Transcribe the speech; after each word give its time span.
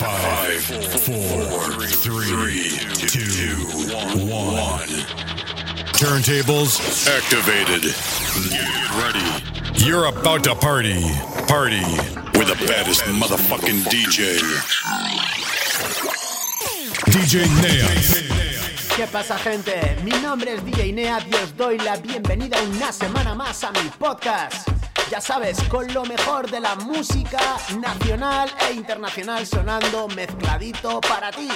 Five, 0.00 0.62
four, 1.06 1.86
three, 1.86 2.70
two, 3.06 3.54
one. 4.26 4.88
Turntables 5.94 7.06
activated. 7.06 7.94
Get 8.50 8.66
ready. 8.98 9.84
You're 9.84 10.06
about 10.06 10.42
to 10.44 10.56
party. 10.56 11.00
Party 11.46 11.82
with 12.36 12.48
the 12.48 12.56
baddest 12.66 13.02
motherfucking 13.04 13.84
DJ. 13.84 14.38
DJ 17.12 17.46
Nea. 17.62 17.86
¿Qué 18.96 19.06
pasa 19.06 19.38
gente? 19.38 19.96
Mi 20.02 20.10
nombre 20.20 20.54
es 20.54 20.64
DJ 20.64 20.92
Nea 20.92 21.24
y 21.30 21.34
os 21.34 21.56
doy 21.56 21.78
la 21.78 21.96
bienvenida 21.96 22.58
una 22.62 22.92
semana 22.92 23.34
más 23.36 23.62
a 23.62 23.70
mi 23.70 23.88
podcast. 23.98 24.79
Ya 25.10 25.20
sabes, 25.20 25.60
con 25.64 25.92
lo 25.92 26.04
mejor 26.04 26.50
de 26.50 26.60
la 26.60 26.76
música 26.76 27.40
nacional 27.78 28.48
e 28.68 28.74
internacional 28.74 29.44
sonando 29.46 30.06
mezcladito 30.08 31.00
para 31.00 31.32
ti. 31.32 31.48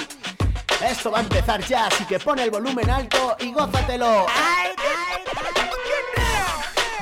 Esto 0.83 1.11
va 1.11 1.19
a 1.19 1.21
empezar 1.21 1.63
ya, 1.65 1.87
así 1.87 2.03
que 2.05 2.19
pon 2.19 2.37
el 2.39 2.51
volumen 2.51 2.89
alto 2.89 3.37
y 3.39 3.53
gózatelo. 3.53 4.25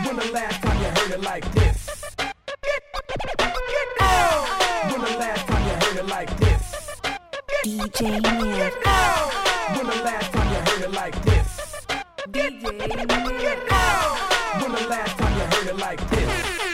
When 0.06 0.16
the 0.18 0.32
last 0.32 0.62
time 0.62 0.78
you 0.78 0.86
heard 0.86 1.12
it 1.12 1.22
like 1.24 1.52
this? 1.54 1.88
When 4.92 5.02
the 5.02 5.18
last 5.18 5.48
time 5.48 5.64
you 5.64 5.74
heard 5.74 5.98
it 5.98 6.08
like 6.08 6.38
this? 6.38 6.62
DJ. 7.66 8.22
When 9.76 9.88
the 9.88 10.04
last 10.04 10.32
time 10.32 10.50
you 10.50 10.58
heard 10.58 10.84
it 10.84 10.92
like 10.92 11.16
this? 11.24 11.48
DJ 12.30 12.62
Nier. 12.80 13.58
When 14.60 14.72
the 14.72 14.88
last 14.88 15.08
time 15.08 15.18
you 15.18 15.18
heard 15.18 15.23
like 15.78 16.10
this? 16.10 16.73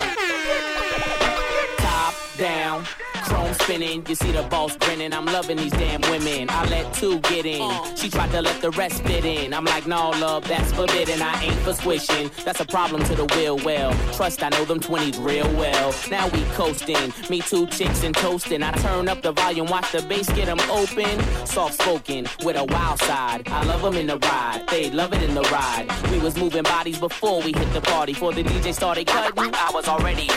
Spinning, 3.70 4.04
you 4.08 4.16
see 4.16 4.32
the 4.32 4.42
boss 4.44 4.76
grinning. 4.78 5.14
I'm 5.14 5.26
loving 5.26 5.58
these 5.58 5.72
damn 5.72 6.02
women. 6.02 6.50
I 6.50 6.66
let 6.70 6.92
two 6.96 7.20
get 7.20 7.46
in. 7.46 7.70
She 7.96 8.10
tried 8.10 8.32
to 8.32 8.42
let 8.42 8.60
the 8.62 8.72
rest 8.72 9.04
fit 9.04 9.26
in. 9.26 9.54
I'm 9.54 9.66
like, 9.66 9.86
no, 9.86 10.10
love, 10.10 10.48
that's 10.48 10.72
forbidden. 10.72 11.22
I 11.22 11.44
ain't 11.44 11.60
for 11.60 11.74
squishing. 11.74 12.32
That's 12.44 12.60
a 12.60 12.66
problem 12.66 13.04
to 13.04 13.14
the 13.16 13.26
will. 13.36 13.58
Well, 13.64 13.94
trust 14.14 14.42
I 14.42 14.50
know 14.50 14.66
them 14.66 14.80
20s 14.80 15.24
real 15.24 15.48
well. 15.54 15.94
Now 16.10 16.28
we 16.30 16.42
coasting. 16.56 17.14
Me 17.30 17.42
two 17.42 17.68
chicks 17.68 18.04
and 18.04 18.16
toasting. 18.16 18.64
I 18.64 18.72
turn 18.72 19.08
up 19.08 19.22
the 19.22 19.34
volume, 19.34 19.68
watch 19.68 19.92
the 19.92 20.02
bass 20.02 20.28
get 20.32 20.48
them 20.48 20.60
open. 20.72 21.20
Soft 21.46 21.80
spoken 21.80 22.26
with 22.44 22.56
a 22.56 22.64
wild 22.64 23.00
side. 23.02 23.48
I 23.50 23.64
love 23.66 23.84
them 23.84 23.96
in 23.96 24.08
the 24.08 24.18
ride. 24.18 24.64
They 24.70 24.90
love 24.90 25.14
it 25.14 25.22
in 25.22 25.36
the 25.36 25.44
ride. 25.44 25.88
We 26.12 26.18
was 26.18 26.36
moving 26.38 26.64
bodies 26.64 27.00
before 27.00 27.44
we 27.44 27.54
hit 27.54 27.72
the 27.74 27.82
party. 27.82 28.14
Before 28.14 28.34
the 28.34 28.44
DJ 28.44 28.74
started 28.74 29.06
cutting, 29.06 29.54
I 29.54 29.70
was 29.72 29.88
already. 29.88 30.28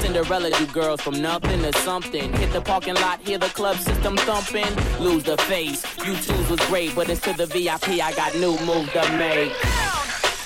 Cinderella, 0.00 0.50
you 0.58 0.66
girls 0.66 1.00
from 1.00 1.20
nothing 1.20 1.60
to 1.62 1.72
something. 1.80 2.32
Hit 2.32 2.52
the 2.52 2.61
parking 2.64 2.94
lot, 2.94 3.20
hear 3.20 3.38
the 3.38 3.48
club 3.48 3.76
system 3.76 4.16
thumping. 4.16 4.74
Lose 5.00 5.24
the 5.24 5.36
face. 5.36 5.84
You 6.06 6.14
twos 6.16 6.48
was 6.48 6.60
great, 6.66 6.94
but 6.94 7.08
it's 7.08 7.20
to 7.22 7.32
the 7.32 7.46
VIP. 7.46 8.00
I 8.00 8.12
got 8.14 8.34
new 8.34 8.58
move 8.64 8.90
to 8.92 9.02
make. 9.18 9.52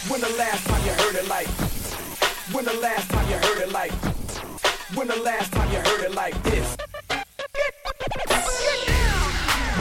When 0.08 0.20
the 0.20 0.34
last 0.38 0.66
time 0.66 0.84
you 0.84 0.92
heard 0.92 1.16
it 1.16 1.28
like? 1.28 1.48
When 2.52 2.64
the 2.64 2.74
last 2.74 3.10
time 3.10 3.28
you 3.28 3.36
heard 3.36 3.62
it 3.62 3.72
like? 3.72 3.92
When 4.94 5.08
the 5.08 5.16
last 5.16 5.52
time 5.52 5.70
you 5.72 5.78
heard 5.78 6.04
it 6.04 6.14
like 6.14 6.42
this? 6.42 6.76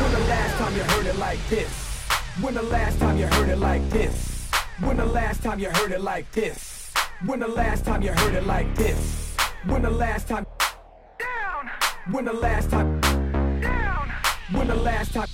When 0.02 0.12
the 0.12 0.20
last 0.28 0.58
time 0.58 0.76
you 0.76 0.84
heard 0.84 1.06
it 1.06 1.18
like 1.18 1.50
this? 1.50 1.70
When 2.42 2.54
the 2.54 2.64
last 2.64 3.00
time 3.00 3.18
you 3.18 3.28
heard 3.28 3.50
it 3.50 3.60
like 3.60 3.90
this? 3.92 4.52
When 4.82 4.98
the 4.98 5.06
last 5.06 5.44
time 5.44 5.60
you 5.60 5.70
heard 5.70 5.92
it 5.92 6.02
like 6.02 6.32
this? 6.32 6.92
When 7.26 7.40
the 7.40 7.48
last 7.48 7.86
time 7.86 8.02
you 8.02 8.12
heard 8.12 8.34
it 8.34 8.46
like 8.46 8.76
this? 8.76 9.36
When 9.66 9.82
the 9.84 9.90
last 9.90 10.28
time? 10.28 10.46
When 12.12 12.26
the 12.26 12.34
last 12.34 12.70
time 12.70 13.02
down? 13.62 14.10
When 14.52 14.68
the 14.68 14.76
last 14.76 15.14
time 15.14 15.28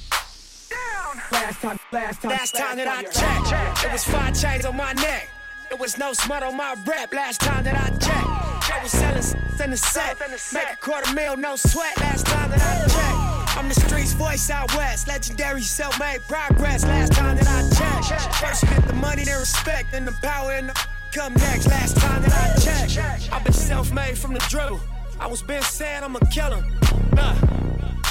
down? 0.69 1.21
Last 1.31 1.61
time, 1.61 1.79
last 1.91 2.21
time, 2.21 2.31
Last 2.31 2.55
time 2.55 2.77
that 2.77 2.87
I 2.87 3.01
you 3.01 3.07
heard 3.07 3.45
checked, 3.45 3.83
it 3.85 3.91
was 3.91 4.03
five 4.05 4.39
chains 4.39 4.65
on 4.65 4.77
my 4.77 4.93
neck. 4.93 5.29
It 5.69 5.77
was 5.79 5.97
no 5.97 6.13
smut 6.13 6.43
on 6.43 6.55
my 6.55 6.75
rep. 6.85 7.13
Last 7.13 7.41
time 7.41 7.65
that 7.65 7.75
I 7.75 7.89
checked, 7.97 8.67
Joe 8.69 8.79
was 8.83 8.91
selling 8.91 9.17
s- 9.17 9.35
in 9.61 9.71
the 9.71 9.77
set. 9.77 10.17
Make 10.53 10.71
a 10.71 10.77
quarter 10.77 11.13
mil, 11.13 11.35
no 11.35 11.55
sweat. 11.57 11.97
Last 11.99 12.25
time 12.25 12.49
that 12.51 12.61
I 12.61 12.87
checked, 12.87 13.57
I'm 13.57 13.67
the 13.67 13.75
streets 13.75 14.13
voice 14.13 14.49
out 14.49 14.73
west. 14.75 15.09
Legendary 15.09 15.61
self-made 15.61 16.21
progress. 16.29 16.85
Last 16.85 17.11
time 17.13 17.35
that 17.35 17.47
I 17.47 17.61
checked, 18.07 18.35
first 18.35 18.63
you 18.63 18.69
get 18.69 18.87
the 18.87 18.93
money, 18.93 19.25
then 19.25 19.39
respect, 19.39 19.91
then 19.91 20.05
the 20.05 20.13
power 20.21 20.53
and 20.53 20.69
the 20.69 20.87
come 21.11 21.33
next. 21.33 21.67
Last 21.67 21.97
time 21.97 22.21
that 22.23 22.33
I 22.33 22.57
checked, 22.59 23.29
I've 23.33 23.43
been 23.43 23.51
self-made 23.53 24.17
from 24.17 24.33
the 24.33 24.39
dribble. 24.49 24.79
I 25.21 25.27
was 25.27 25.43
been 25.43 25.61
said 25.61 26.03
I'm 26.03 26.15
a 26.15 26.19
killer. 26.31 26.65
Nah, 27.13 27.35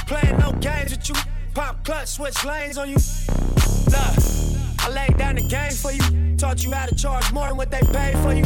playing 0.07 0.39
no 0.39 0.53
games 0.61 0.93
with 0.93 1.09
you. 1.09 1.17
Pop 1.55 1.85
clutch, 1.85 2.07
switch 2.07 2.45
lanes 2.45 2.79
on 2.79 2.89
you. 2.89 2.99
Look, 3.87 4.15
I 4.79 4.91
laid 4.93 5.19
down 5.19 5.35
the 5.35 5.43
game 5.43 5.73
for 5.73 5.91
you. 5.91 6.37
Taught 6.37 6.63
you 6.63 6.71
how 6.71 6.87
to 6.87 6.95
charge 6.95 7.33
more 7.33 7.49
than 7.49 7.57
what 7.57 7.73
they 7.73 7.81
paid 7.81 8.17
for 8.19 8.33
you. 8.33 8.45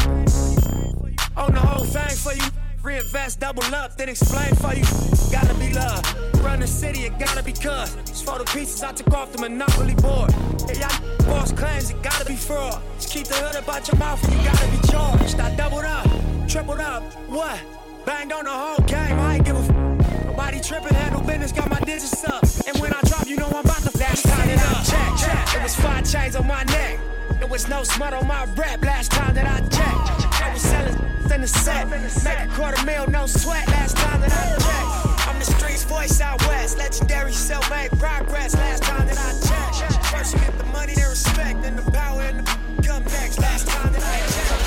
Own 1.37 1.53
the 1.53 1.61
whole 1.61 1.85
thing 1.85 2.17
for 2.17 2.33
you. 2.33 2.51
Reinvest, 2.83 3.39
double 3.39 3.63
up, 3.75 3.99
then 3.99 4.09
explain 4.09 4.55
for 4.55 4.73
you. 4.73 4.85
Gotta 5.31 5.53
be 5.61 5.71
love. 5.75 6.03
Run 6.43 6.61
the 6.61 6.67
city, 6.67 7.01
it 7.01 7.19
gotta 7.19 7.43
be 7.43 7.53
cuz. 7.53 7.95
Just 8.07 8.25
for 8.25 8.39
the 8.39 8.45
pieces 8.47 8.83
I 8.83 8.93
took 8.93 9.13
off 9.13 9.31
the 9.31 9.43
monopoly 9.43 9.95
board. 9.97 10.33
Yeah, 10.69 10.89
y'all 10.89 11.25
false 11.25 11.53
claims, 11.53 11.91
it 11.91 12.03
gotta 12.03 12.25
be 12.25 12.37
fraud. 12.37 12.81
Just 12.97 13.11
keep 13.13 13.27
the 13.27 13.35
hood 13.35 13.63
about 13.63 13.87
your 13.89 13.99
mouth 13.99 14.25
and 14.25 14.33
you 14.33 14.43
gotta 14.43 14.69
be 14.69 14.89
charged. 14.89 15.39
I 15.39 15.55
doubled 15.55 15.85
up, 15.85 16.09
tripled 16.49 16.81
up, 16.81 17.03
what? 17.29 17.61
Banged 18.04 18.32
on 18.32 18.44
the 18.44 18.50
whole 18.50 18.78
game, 18.87 19.19
I 19.19 19.37
ain't 19.37 19.44
give 19.44 19.56
a 19.56 19.60
f- 19.60 20.25
Nobody 20.26 20.60
tripping, 20.60 20.94
had 20.94 21.12
no 21.12 21.20
business, 21.20 21.53
got 21.53 21.70
my 21.70 21.81
digits 21.81 22.25
up. 22.25 22.42
And 22.66 22.78
when 22.81 22.92
I 22.92 23.00
drop, 23.03 23.26
you 23.26 23.37
know 23.37 23.47
I'm 23.47 23.65
about 23.65 23.82
to 23.82 23.98
last 23.98 24.25
time 24.25 24.48
that 24.48 24.59
I 24.59 24.82
checked. 24.82 25.20
check. 25.25 25.54
It 25.56 25.62
was 25.62 25.75
five 25.76 26.10
chains 26.10 26.37
on 26.37 26.47
my 26.47 26.65
neck. 26.65 26.98
It 27.41 27.48
was 27.48 27.69
no 27.69 27.82
smut 27.82 28.12
on 28.12 28.26
my 28.26 28.44
rep 28.56 28.82
last 28.82 29.10
time 29.12 29.34
that 29.34 29.47
I 29.47 29.60
checked. 29.69 30.42
I 30.42 30.53
was 30.53 30.62
selling 30.62 30.94
in 31.34 31.41
the 31.41 31.48
set. 31.48 31.88
Make 31.88 32.38
a 32.38 32.48
quarter 32.54 32.82
mil, 32.84 33.06
no 33.09 33.26
sweat 33.26 33.66
last 33.69 33.97
time 33.97 34.21
that 34.21 34.32
I 34.32 34.47
checked. 34.65 35.28
I'm 35.28 35.38
the 35.38 35.44
streets 35.44 35.84
voice 35.84 36.21
out 36.21 36.41
west. 36.47 36.78
Legendary 36.78 37.32
self-made 37.32 37.91
progress 37.98 38.54
last 38.54 38.82
time 38.82 39.06
that 39.06 39.19
I 39.19 39.78
checked. 39.78 40.06
First 40.06 40.34
you 40.34 40.41
get 40.41 40.59
the 40.59 40.65
money, 40.66 40.94
then 40.94 41.09
respect, 41.09 41.62
then 41.62 41.76
the 41.76 41.91
power 41.91 42.22
and 42.22 42.47
the 42.47 42.82
come 42.82 43.04
next. 43.04 43.38
Last 43.41 43.66
time 43.66 43.92
that 43.92 44.03
I 44.03 44.19
checked. 44.19 44.64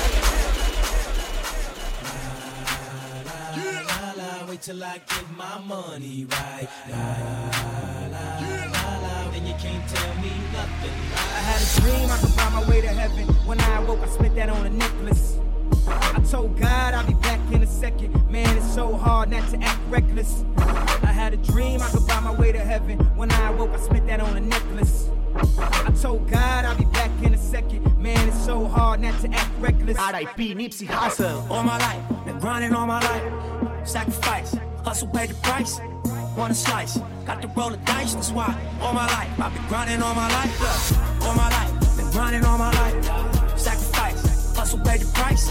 Till 4.68 4.84
I 4.84 4.98
get 4.98 5.24
my 5.34 5.58
money 5.66 6.26
right. 6.28 6.68
La, 6.90 6.98
la, 8.12 8.64
la, 8.66 8.98
la, 9.00 9.30
then 9.30 9.46
you 9.46 9.54
can't 9.54 9.88
tell 9.88 10.14
me 10.16 10.30
nothing. 10.52 10.92
I 11.14 11.40
had 11.48 11.62
a 11.62 11.80
dream 11.80 12.10
I 12.10 12.18
could 12.18 12.34
find 12.34 12.54
my 12.54 12.68
way 12.68 12.82
to 12.82 12.88
heaven. 12.88 13.24
When 13.46 13.58
I 13.62 13.82
awoke, 13.82 14.00
I 14.00 14.08
spent 14.08 14.34
that 14.34 14.50
on 14.50 14.66
a 14.66 14.68
necklace. 14.68 15.38
I 15.86 16.22
told 16.30 16.60
God 16.60 16.92
I'll 16.92 17.06
be 17.06 17.14
back 17.14 17.40
in 17.50 17.62
a 17.62 17.66
second. 17.66 18.12
Man, 18.30 18.58
it's 18.58 18.74
so 18.74 18.94
hard 18.94 19.30
not 19.30 19.48
to 19.52 19.58
act 19.62 19.80
reckless. 19.88 20.44
I 20.58 21.12
had 21.20 21.32
a 21.32 21.38
dream 21.38 21.80
I 21.80 21.88
could 21.88 22.02
find 22.02 22.26
my 22.26 22.34
way 22.34 22.52
to 22.52 22.60
heaven. 22.60 22.98
When 23.16 23.30
I 23.30 23.48
awoke, 23.48 23.70
I 23.70 23.78
spent 23.78 24.06
that 24.08 24.20
on 24.20 24.36
a 24.36 24.40
necklace. 24.40 25.08
I 25.34 25.94
told 25.98 26.28
God 26.28 26.66
I'll 26.66 26.76
be 26.76 26.84
back 26.92 27.10
in 27.22 27.32
a 27.32 27.38
second. 27.38 27.98
Man, 27.98 28.28
it's 28.28 28.44
so 28.44 28.66
hard 28.66 29.00
not 29.00 29.18
to 29.22 29.30
act 29.30 29.50
reckless. 29.60 29.96
R.I.P. 29.96 30.54
Nipsey 30.56 30.86
Hussle. 30.86 31.48
all 31.50 31.62
my 31.62 31.78
life, 31.78 32.26
been 32.26 32.38
grinding 32.38 32.74
all 32.74 32.86
my 32.86 33.00
life. 33.00 33.67
Sacrifice, 33.88 34.54
hustle, 34.84 35.08
pay 35.08 35.26
the 35.26 35.34
price. 35.36 35.80
Want 36.36 36.52
a 36.52 36.54
slice, 36.54 36.98
got 37.24 37.40
to 37.40 37.48
roll 37.56 37.70
the 37.70 37.78
dice. 37.78 38.12
That's 38.12 38.30
why 38.30 38.54
all 38.82 38.92
my 38.92 39.06
life, 39.06 39.40
I've 39.40 39.54
been 39.54 39.66
grinding 39.66 40.02
all 40.02 40.14
my 40.14 40.28
life. 40.28 40.60
Look, 40.60 41.24
all 41.26 41.34
my 41.34 41.48
life, 41.48 41.96
been 41.96 42.10
grinding 42.10 42.44
all 42.44 42.58
my 42.58 42.70
life. 42.70 43.58
Sacrifice, 43.58 44.54
hustle, 44.54 44.80
pay 44.80 44.98
the 44.98 45.06
price. 45.14 45.50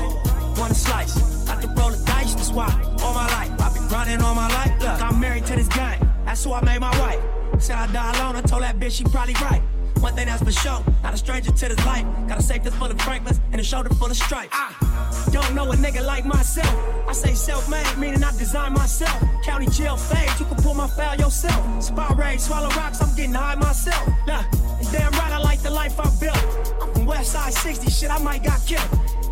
Want 0.60 0.72
a 0.72 0.76
slice, 0.76 1.18
got 1.46 1.64
to 1.64 1.68
roll 1.70 1.90
the 1.90 1.98
dice. 2.06 2.36
That's 2.36 2.52
why 2.52 2.70
all 3.02 3.16
my 3.16 3.26
life, 3.26 3.60
I've 3.60 3.74
been 3.74 3.88
grinding 3.88 4.22
all 4.22 4.36
my 4.36 4.48
life. 4.50 4.80
Look, 4.82 5.02
I'm 5.02 5.20
married 5.20 5.48
to 5.48 5.56
this 5.56 5.68
game. 5.70 6.08
That's 6.24 6.44
who 6.44 6.54
I 6.54 6.64
made 6.64 6.80
my 6.80 6.96
wife. 7.00 7.20
Said 7.60 7.76
I 7.76 7.88
die 7.92 8.20
alone, 8.20 8.36
I 8.36 8.42
told 8.42 8.62
that 8.62 8.78
bitch 8.78 8.92
she 8.92 9.04
probably 9.06 9.34
right. 9.34 9.64
One 10.00 10.14
thing 10.16 10.28
that's 10.28 10.44
for 10.44 10.52
sure, 10.52 10.84
not 11.04 11.14
a 11.14 11.18
stranger 11.18 11.52
to 11.52 11.70
this 11.70 11.86
life. 11.86 12.06
Got 12.28 12.40
a 12.40 12.42
safe 12.42 12.64
that's 12.64 12.76
full 12.76 12.92
of 12.92 13.02
Franklins 13.02 13.40
and 13.52 13.60
a 13.60 13.64
shoulder 13.64 13.90
full 13.96 14.10
of 14.10 14.18
stripes. 14.18 14.54
I 14.54 15.30
don't 15.32 15.56
know 15.56 15.72
a 15.72 15.76
nigga 15.76 16.06
like 16.06 16.26
myself. 16.26 16.74
I 17.08 17.14
say 17.14 17.34
self-made, 17.34 17.98
meaning 17.98 18.24
I 18.24 18.32
design 18.38 18.74
myself. 18.74 19.18
County 19.44 19.68
jail 19.68 19.98
fade, 19.98 20.30
you 20.40 20.46
can 20.46 20.58
pull 20.58 20.74
my 20.74 20.88
foul 20.88 21.16
yourself. 21.16 21.84
Spot 21.84 22.18
raid, 22.18 22.40
swallow 22.40 22.70
rocks, 22.70 23.02
I'm 23.02 23.16
getting 23.16 23.34
high 23.34 23.56
myself. 23.56 24.08
Nah, 24.28 24.44
damn 24.92 25.12
right 25.14 25.32
I 25.32 25.40
like 25.40 25.62
the 25.62 25.72
life 25.72 26.00
I 26.00 26.10
built. 26.20 26.82
I'm 26.82 26.94
from 26.94 27.06
West 27.06 27.32
Side 27.32 27.54
60, 27.54 27.90
shit, 27.90 28.12
I 28.12 28.20
might 28.20 28.44
got 28.44 28.64
killed. 28.66 28.88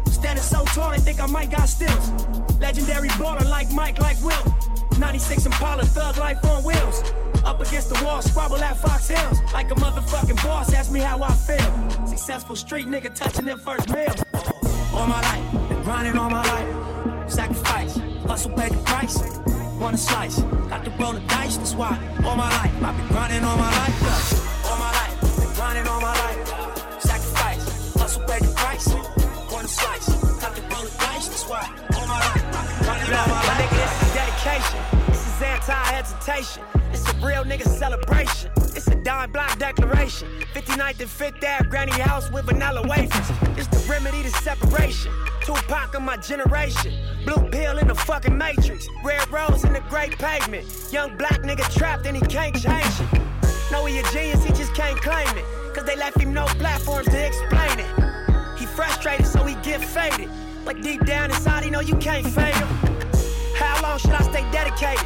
Standing 0.08 0.44
so 0.44 0.66
tall, 0.66 0.92
they 0.92 0.98
think 0.98 1.20
I 1.20 1.28
might 1.28 1.52
got 1.52 1.70
stills. 1.70 2.12
Legendary 2.60 3.10
baller 3.10 3.48
like 3.50 3.72
Mike, 3.72 4.00
like 4.00 4.20
Will. 4.24 4.56
96 4.98 5.46
Impala, 5.46 5.84
thug 5.86 6.18
life 6.18 6.44
on 6.46 6.64
wheels. 6.64 7.04
Up 7.46 7.62
against 7.62 7.94
the 7.94 8.04
wall, 8.04 8.22
squabble 8.24 8.58
at 8.58 8.76
Fox 8.76 9.08
Hills. 9.08 9.40
Like 9.54 9.70
a 9.72 9.76
motherfucking 9.76 10.44
boss, 10.44 10.74
ask 10.74 10.92
me 10.92 11.00
how 11.00 11.22
I 11.22 11.32
feel. 11.32 12.08
Successful 12.08 12.56
street 12.56 12.88
nigga 12.88 13.14
touching 13.14 13.46
their 13.46 13.58
first 13.58 13.88
meal. 13.90 14.14
All 14.94 15.06
my 15.06 15.22
life, 15.22 15.70
been 15.70 15.84
grinding 15.84 16.18
all 16.18 16.30
my 16.30 16.44
life. 16.44 17.30
Sacrifice, 17.30 17.98
hustle, 18.26 18.52
pay 18.52 18.70
the 18.70 18.78
price. 18.78 19.22
wanna 19.80 19.98
slice. 19.98 20.40
Got 20.70 20.84
to 20.86 20.92
roll 20.92 21.14
the 21.14 21.20
dice, 21.22 21.58
that's 21.58 21.76
why 21.76 22.00
all 22.26 22.36
my 22.36 22.50
life 22.50 22.84
I've 22.84 22.98
been 22.98 23.08
grinding 23.10 23.44
all 23.44 23.58
my 23.58 23.70
life. 23.70 23.96
Yeah. 24.02 24.70
All 24.70 24.78
my 24.78 24.92
life, 24.92 25.22
been 25.38 25.54
grinding 25.54 25.88
all 25.88 26.02
my 26.02 26.14
life. 26.26 27.00
Sacrifice, 27.00 27.94
hustle, 27.94 28.24
pay 28.24 28.40
the 28.40 28.52
price. 28.56 28.88
Wanna 29.52 29.68
slice, 29.68 30.10
got 30.42 30.56
to 30.56 30.62
roll 30.64 30.84
the 30.84 30.98
dice, 30.98 31.28
that's 31.28 31.48
why 31.48 31.70
all 31.96 32.08
my 32.08 32.20
life 32.20 32.44
grinding 32.82 33.12
my. 33.12 33.26
Nigga, 33.62 33.78
this 33.78 34.02
is 34.02 34.14
dedication. 34.16 34.80
This 35.08 35.28
is 35.28 35.42
anti-hesitation. 35.42 36.64
It's 37.08 37.14
a 37.14 37.26
real 37.28 37.44
nigga 37.44 37.68
celebration. 37.68 38.52
It's 38.76 38.88
a 38.88 38.96
dime 38.96 39.32
block 39.32 39.60
declaration. 39.60 40.28
59th 40.56 41.00
and 41.02 41.10
5th 41.10 41.60
Ave, 41.60 41.70
granny 41.70 41.92
house 41.92 42.32
with 42.32 42.46
vanilla 42.46 42.82
wafers. 42.88 43.30
It's 43.58 43.68
the 43.68 43.86
remedy 43.88 44.24
to 44.24 44.30
separation. 44.30 45.12
Tupac 45.42 45.94
of 45.94 46.02
my 46.02 46.18
generation. 46.18 46.94
Blue 47.24 47.48
pill 47.50 47.78
in 47.78 47.88
the 47.88 47.94
fucking 47.94 48.36
matrix. 48.36 48.88
Red 49.04 49.30
rose 49.32 49.64
in 49.66 49.74
the 49.74 49.82
great 49.82 50.18
pavement. 50.18 50.66
Young 50.92 51.16
black 51.16 51.44
nigga 51.44 51.72
trapped 51.78 52.08
and 52.08 52.18
he 52.18 52.24
can't 52.24 52.56
change 52.56 53.00
it. 53.00 53.22
Know 53.72 53.86
he 53.86 54.00
a 54.00 54.04
genius, 54.12 54.44
he 54.44 54.52
just 54.54 54.74
can't 54.74 55.00
claim 55.00 55.28
it. 55.38 55.46
Cause 55.76 55.84
they 55.84 55.96
left 55.96 56.20
him 56.20 56.34
no 56.34 56.46
platforms 56.58 57.08
to 57.10 57.24
explain 57.24 57.80
it. 57.80 58.58
He 58.58 58.66
frustrated, 58.66 59.28
so 59.28 59.44
he 59.46 59.54
get 59.62 59.86
faded. 59.86 60.30
Like 60.66 60.82
deep 60.82 61.06
down 61.06 61.30
inside, 61.30 61.66
he 61.66 61.70
know 61.70 61.82
you 61.82 61.98
can't 61.98 62.26
him. 62.26 62.68
How 63.58 63.80
long 63.84 64.00
should 64.00 64.12
I 64.12 64.24
stay 64.24 64.50
dedicated? 64.52 65.05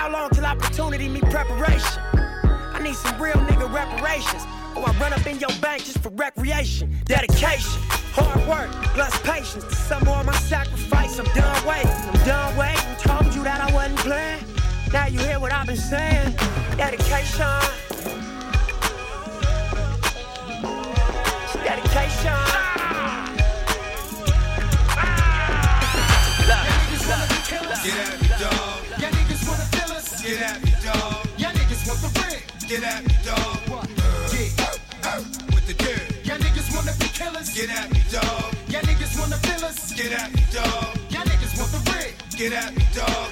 How 0.00 0.10
long 0.10 0.30
till 0.30 0.46
opportunity 0.46 1.10
meet 1.10 1.24
preparation? 1.24 2.02
I 2.14 2.80
need 2.82 2.94
some 2.94 3.20
real 3.20 3.34
nigga 3.34 3.70
reparations. 3.70 4.46
Or 4.74 4.88
I 4.88 4.96
run 4.98 5.12
up 5.12 5.26
in 5.26 5.38
your 5.38 5.50
bank 5.60 5.84
just 5.84 5.98
for 5.98 6.08
recreation. 6.08 6.96
Dedication, 7.04 7.82
hard 8.14 8.48
work, 8.48 8.70
plus 8.94 9.14
patience. 9.20 9.62
To 9.62 9.74
some 9.74 10.02
more 10.04 10.20
of 10.20 10.24
my 10.24 10.32
sacrifice, 10.32 11.18
I'm 11.18 11.26
done 11.34 11.66
waiting. 11.66 11.90
I'm 11.90 12.26
done 12.26 12.56
waiting. 12.56 12.96
Told 12.96 13.34
you 13.34 13.44
that 13.44 13.60
I 13.60 13.70
wasn't 13.74 13.98
playing. 13.98 14.42
Now 14.90 15.06
you 15.06 15.18
hear 15.18 15.38
what 15.38 15.52
I've 15.52 15.66
been 15.66 15.76
saying. 15.76 16.34
Dedication. 16.78 17.60
Dedication. 21.62 22.40
Get 27.50 27.92
at 27.92 28.20
me, 28.22 28.28
dog. 28.28 28.29
Get 30.40 30.56
at 30.56 30.64
me, 30.64 30.72
dog. 30.82 31.28
Y'all 31.36 31.52
niggas 31.52 31.86
want 31.86 32.00
the 32.00 32.08
ring? 32.24 32.40
Get 32.66 32.82
at 32.82 33.04
me, 33.04 33.12
dog. 33.28 33.60
Yeah. 34.32 35.18
With 35.52 35.66
the 35.66 35.74
dirt. 35.74 36.24
Y'all 36.24 36.38
niggas 36.38 36.74
wanna 36.74 36.96
be 36.98 37.08
killers? 37.12 37.52
Get 37.52 37.68
at 37.68 37.92
me, 37.92 38.00
dog. 38.10 38.48
Y'all 38.72 38.80
niggas 38.80 39.20
wanna 39.20 39.36
feel 39.36 39.62
us? 39.66 39.92
Get 39.92 40.12
at 40.12 40.32
me, 40.32 40.40
dog. 40.50 40.96
Y'all 41.10 41.28
niggas 41.28 41.58
want 41.60 41.72
the 41.72 41.92
ring? 41.92 42.14
Get 42.38 42.54
at 42.54 42.74
me, 42.74 42.82
dog. 42.94 43.28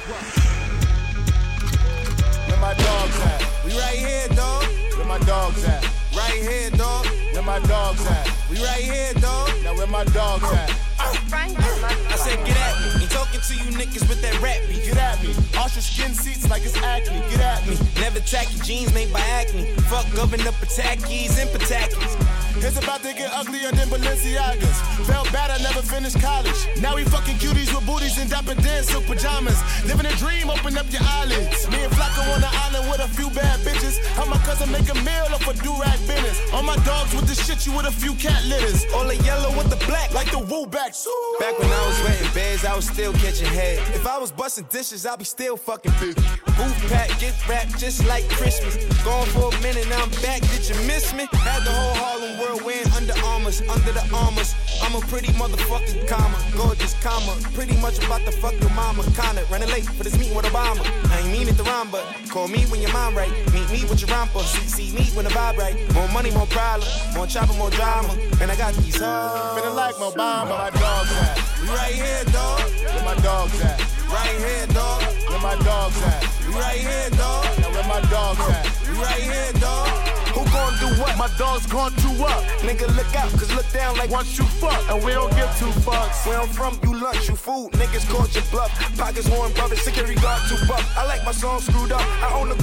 Where 2.46 2.60
my 2.60 2.74
dogs 2.74 3.20
at? 3.24 3.40
We 3.64 3.70
right 3.72 3.96
here, 3.96 4.28
dog. 4.36 4.64
Where 4.98 5.06
my 5.06 5.18
dogs 5.20 5.64
at? 5.64 5.82
Right 6.14 6.42
here, 6.42 6.70
dog. 6.72 7.06
Where 7.32 7.42
my 7.42 7.58
dogs 7.60 8.06
at? 8.06 8.28
We 8.50 8.62
right 8.62 8.84
here, 8.84 9.14
dog. 9.14 9.48
Now 9.64 9.74
where 9.74 9.86
my 9.86 10.04
dogs 10.04 10.44
at? 10.44 10.87
I 11.00 12.16
said, 12.16 12.44
get 12.44 12.56
at 12.56 12.74
me. 12.82 13.02
Ain't 13.02 13.10
talking 13.10 13.40
to 13.40 13.54
you 13.54 13.70
niggas 13.78 14.08
with 14.08 14.20
that 14.22 14.40
rap 14.42 14.58
beat. 14.68 14.84
Get 14.84 14.98
at 14.98 15.22
me. 15.22 15.30
Ostrich 15.56 15.84
skin 15.84 16.14
seats 16.14 16.48
like 16.50 16.64
it's 16.64 16.76
acne. 16.76 17.20
Get 17.30 17.40
at 17.40 17.66
me. 17.66 17.78
Never 18.00 18.20
tacky 18.20 18.58
jeans 18.60 18.92
made 18.92 19.12
by 19.12 19.20
acne. 19.20 19.64
Fuck 19.86 20.06
governor 20.14 20.48
up 20.48 20.54
Patakis 20.54 21.38
and 21.38 21.48
Patakis. 21.50 22.14
It's 22.58 22.76
about 22.76 23.02
to 23.02 23.14
get 23.14 23.30
uglier 23.32 23.70
than 23.70 23.88
Balenciagas. 23.88 25.06
Felt 25.06 25.30
bad 25.32 25.50
I 25.50 25.62
never 25.62 25.82
finished 25.82 26.20
college. 26.20 26.58
Now 26.82 26.96
we 26.96 27.04
fucking 27.04 27.36
cuties 27.36 27.72
with 27.72 27.86
booties 27.86 28.18
and 28.18 28.28
Dapper 28.28 28.54
Dan's 28.54 28.88
silk 28.88 29.06
pajamas. 29.06 29.62
Living 29.86 30.06
a 30.06 30.14
dream, 30.16 30.50
open 30.50 30.76
up 30.76 30.90
your 30.90 31.02
eyelids. 31.04 31.70
Me 31.70 31.84
and 31.84 31.92
Flacko 31.92 32.34
on 32.34 32.40
the 32.40 32.50
island 32.66 32.90
with 32.90 33.00
a 33.00 33.08
few 33.14 33.30
bad 33.30 33.60
bitches. 33.60 34.02
How 34.18 34.26
my 34.26 34.38
cousin 34.38 34.72
make 34.72 34.90
a 34.90 34.94
meal 35.06 35.30
off 35.30 35.46
a 35.46 35.54
do-rag 35.62 35.98
business. 36.08 36.40
All 36.52 36.64
my 36.64 36.76
dogs 36.82 37.14
with 37.14 37.28
the 37.28 37.34
shit 37.34 37.64
you 37.66 37.72
with 37.76 37.86
a 37.86 37.92
few 37.92 38.14
cat 38.14 38.44
litters. 38.46 38.84
All 38.94 39.06
the 39.06 39.16
yellow 39.22 39.54
with 39.56 39.70
the 39.70 39.78
black. 39.86 40.12
Like 40.12 40.30
the 40.32 40.40
woo 40.40 40.66
back. 40.66 40.87
Back 40.88 41.58
when 41.58 41.70
I 41.70 41.86
was 41.86 42.00
renting 42.00 42.32
beds, 42.32 42.64
I 42.64 42.74
was 42.74 42.86
still 42.86 43.12
catching 43.12 43.46
head. 43.48 43.78
If 43.94 44.06
I 44.06 44.16
was 44.16 44.32
busting 44.32 44.64
dishes, 44.70 45.04
I'd 45.04 45.18
be 45.18 45.24
still 45.26 45.58
fucking 45.58 45.92
big. 46.00 46.14
Booth 46.16 46.88
pack, 46.88 47.10
get 47.20 47.34
wrap, 47.46 47.68
just 47.76 48.06
like 48.06 48.26
Christmas. 48.30 48.97
Gone 49.08 49.26
for 49.28 49.48
a 49.48 49.60
minute, 49.62 49.88
now 49.88 50.02
I'm 50.02 50.10
back. 50.20 50.42
Did 50.52 50.68
you 50.68 50.76
miss 50.84 51.14
me? 51.14 51.24
Had 51.32 51.64
the 51.64 51.72
whole 51.72 51.96
Harlem 51.96 52.38
world 52.38 52.60
wearing 52.60 52.92
under 52.92 53.14
armors, 53.24 53.62
under 53.62 53.90
the 53.90 54.04
armors. 54.12 54.54
I'm 54.82 54.94
a 54.94 55.00
pretty 55.08 55.32
motherfucking 55.32 56.06
comma, 56.06 56.36
gorgeous 56.54 56.92
comma. 57.00 57.34
Pretty 57.54 57.74
much 57.80 58.04
about 58.04 58.20
to 58.26 58.32
fuck 58.32 58.52
your 58.60 58.68
mama. 58.76 59.02
Kinda 59.16 59.46
running 59.50 59.70
late 59.70 59.86
for 59.86 60.04
this 60.04 60.12
meeting 60.18 60.36
with 60.36 60.44
Obama. 60.44 60.84
I 61.10 61.20
ain't 61.20 61.32
mean 61.32 61.48
it 61.48 61.56
to 61.56 61.62
rhyme, 61.62 61.88
but 61.90 62.04
call 62.28 62.48
me 62.48 62.66
when 62.68 62.82
your 62.82 62.92
mind 62.92 63.16
right. 63.16 63.32
Meet 63.54 63.70
me 63.70 63.80
with 63.88 64.02
your 64.02 64.10
romper. 64.10 64.40
See, 64.40 64.68
see 64.68 64.88
me 64.94 65.04
when 65.16 65.24
the 65.24 65.30
vibe 65.30 65.56
right. 65.56 65.76
More 65.94 66.08
money, 66.08 66.30
more 66.30 66.46
problem. 66.48 66.86
More 67.14 67.26
chopper, 67.26 67.54
more 67.54 67.70
drama. 67.70 68.12
And 68.42 68.52
I 68.52 68.56
got 68.56 68.74
these 68.74 69.00
hoes. 69.00 69.58
Feeling 69.58 69.74
like 69.74 69.94
Obama. 69.94 70.52
My 70.52 70.68
dogs 70.68 71.12
at? 71.24 71.36
We 71.62 71.68
right 71.68 71.94
here, 71.94 72.24
dog. 72.24 72.60
Where 72.92 73.04
my 73.04 73.16
dogs 73.22 73.58
at? 73.62 73.97
Right 74.08 74.36
here, 74.40 74.66
dog. 74.68 75.02
Where 75.28 75.40
my 75.40 75.56
dogs 75.64 76.02
at? 76.02 76.24
We 76.46 76.54
right 76.54 76.80
here, 76.80 77.10
dog. 77.10 77.44
Now 77.60 77.70
where 77.70 77.88
my 77.88 78.00
dogs 78.08 78.40
at? 78.40 78.64
We 78.88 78.96
right 78.96 79.20
here, 79.20 79.52
dog. 79.60 79.88
Who 80.32 80.44
gon' 80.52 80.74
do 80.80 80.88
what? 81.00 81.16
My 81.18 81.28
dogs 81.36 81.66
gon' 81.66 81.92
do 81.96 82.10
up. 82.24 82.42
Nigga, 82.64 82.86
look 82.96 83.12
out, 83.16 83.30
cause 83.32 83.52
look 83.54 83.70
down 83.72 83.96
like 83.96 84.10
Once 84.10 84.38
you 84.38 84.44
fuck, 84.44 84.80
and 84.90 85.04
we 85.04 85.12
don't 85.12 85.34
give 85.36 85.50
two 85.58 85.72
fucks. 85.84 86.26
where 86.26 86.40
I'm 86.40 86.48
from, 86.48 86.78
you 86.84 86.94
lunch, 86.96 87.28
you 87.28 87.36
food. 87.36 87.72
Niggas 87.72 88.08
caught 88.08 88.34
your 88.34 88.44
bluff. 88.50 88.70
Pockets 88.96 89.28
horn, 89.28 89.52
brother, 89.52 89.76
security 89.76 90.14
guard, 90.14 90.40
two 90.48 90.56
buck. 90.66 90.84
I 90.96 91.06
like 91.06 91.24
my 91.24 91.32
song 91.32 91.60
screwed 91.60 91.92
up. 91.92 92.00
I 92.22 92.32
own 92.38 92.50
a 92.50 92.54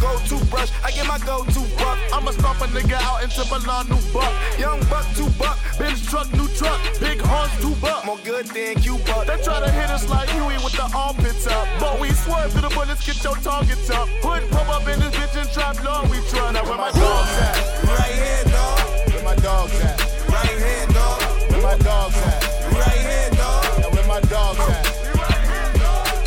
I 0.56 0.92
get 0.92 1.08
my 1.08 1.20
go-to 1.20 1.62
buck. 1.78 2.00
I'ma 2.14 2.32
stomp 2.32 2.62
a 2.62 2.68
nigga 2.68 2.98
out 3.02 3.24
into 3.24 3.44
Milan, 3.52 3.88
new 3.90 4.00
buck. 4.14 4.32
Young 4.58 4.80
buck, 4.90 5.06
two 5.16 5.30
buck. 5.38 5.58
Benz 5.78 6.06
truck, 6.10 6.32
new 6.34 6.48
truck. 6.56 6.80
Big 7.00 7.20
horns, 7.22 7.52
two 7.62 7.76
buck. 7.82 8.06
More 8.06 8.18
good 8.24 8.48
than 8.48 8.76
Cuba. 8.76 9.26
They 9.28 9.38
try 9.44 9.60
to 9.60 9.72
hit 9.72 9.90
us 9.90 10.08
like 10.10 10.30
Huey 10.30 10.56
with 10.64 10.74
the 10.74 10.90
armpits 10.96 11.48
up. 11.48 11.68
But 11.80 12.00
we 12.00 12.12
swerve 12.12 12.52
through 12.52 12.62
the 12.62 12.70
bullets, 12.70 13.06
get 13.06 13.24
your 13.24 13.36
targets 13.38 13.90
up. 13.90 14.08
Hood 14.24 14.50
pop 14.52 14.70
up 14.70 14.88
in 14.88 15.00
this 15.00 15.14
bitch 15.16 15.36
and 15.42 15.50
trap 15.52 15.84
long 15.84 16.10
we 16.10 16.18
try. 16.30 16.52
Now 16.52 16.64
where 16.64 16.78
my 16.78 16.92
dogs 16.92 17.36
at? 17.44 17.56
Right 17.84 18.16
here, 18.16 18.44
dog. 18.52 18.80
Where 19.12 19.24
my 19.24 19.36
dogs 19.36 19.80
at? 19.82 20.00
Right 20.30 20.58
here, 20.58 20.88
dog. 20.96 21.22
Where 21.52 21.62
my 21.62 21.78
dogs 21.84 22.18
at? 22.18 22.44
Right 22.72 23.04
here, 23.04 23.30
dog. 23.36 23.80
Now 23.82 23.90
where 23.92 24.08
my 24.08 24.22
dogs 24.22 24.60
at? 24.60 24.86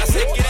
I 0.01 0.05
said, 0.05 0.29
get 0.37 0.48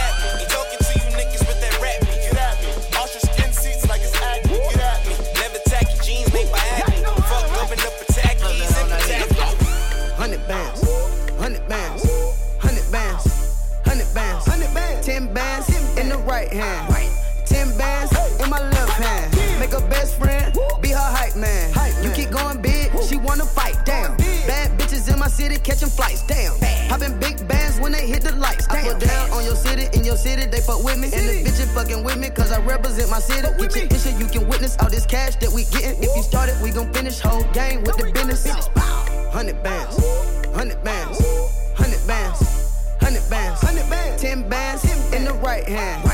catching 25.69 25.91
flights. 25.91 26.23
Damn, 26.23 26.57
popping 26.89 27.19
big 27.21 27.47
bands 27.47 27.79
when 27.79 27.93
they 27.93 28.07
hit 28.07 28.23
the 28.23 28.35
lights. 28.37 28.67
I 28.69 28.83
put 28.83 29.01
down 29.01 29.31
on 29.31 29.45
your 29.45 29.55
city, 29.55 29.87
in 29.93 30.03
your 30.03 30.17
city 30.17 30.47
they 30.47 30.63
fuck 30.63 30.83
with 30.83 30.97
me, 30.97 31.13
and 31.13 31.29
the 31.29 31.45
bitches 31.45 31.69
fucking 31.75 32.03
with 32.03 32.17
me 32.17 32.31
'cause 32.31 32.51
I 32.51 32.59
represent 32.61 33.11
my 33.11 33.21
city. 33.21 33.43
Get 33.43 33.77
your 33.77 33.87
picture, 33.87 34.15
you 34.19 34.27
can 34.27 34.49
witness 34.49 34.77
all 34.81 34.89
this 34.89 35.05
cash 35.05 35.37
that 35.41 35.53
we 35.53 35.65
getting. 35.65 36.03
If 36.03 36.17
you 36.17 36.23
started, 36.23 36.57
we 36.63 36.71
gon' 36.71 36.91
finish 36.95 37.21
whole 37.21 37.45
game 37.53 37.85
with 37.85 37.99
the 37.99 38.11
business. 38.11 38.47
Hundred 39.31 39.63
bands, 39.63 39.97
hundred 40.57 40.83
bands, 40.83 41.19
hundred 41.77 42.07
bands, 42.07 42.39
hundred 42.99 43.29
bands, 43.29 43.61
hundred 43.61 43.91
bands, 43.91 44.23
ten 44.23 44.49
bands 44.49 44.85
in 45.13 45.25
the 45.25 45.35
right 45.35 45.69
hand, 45.69 46.08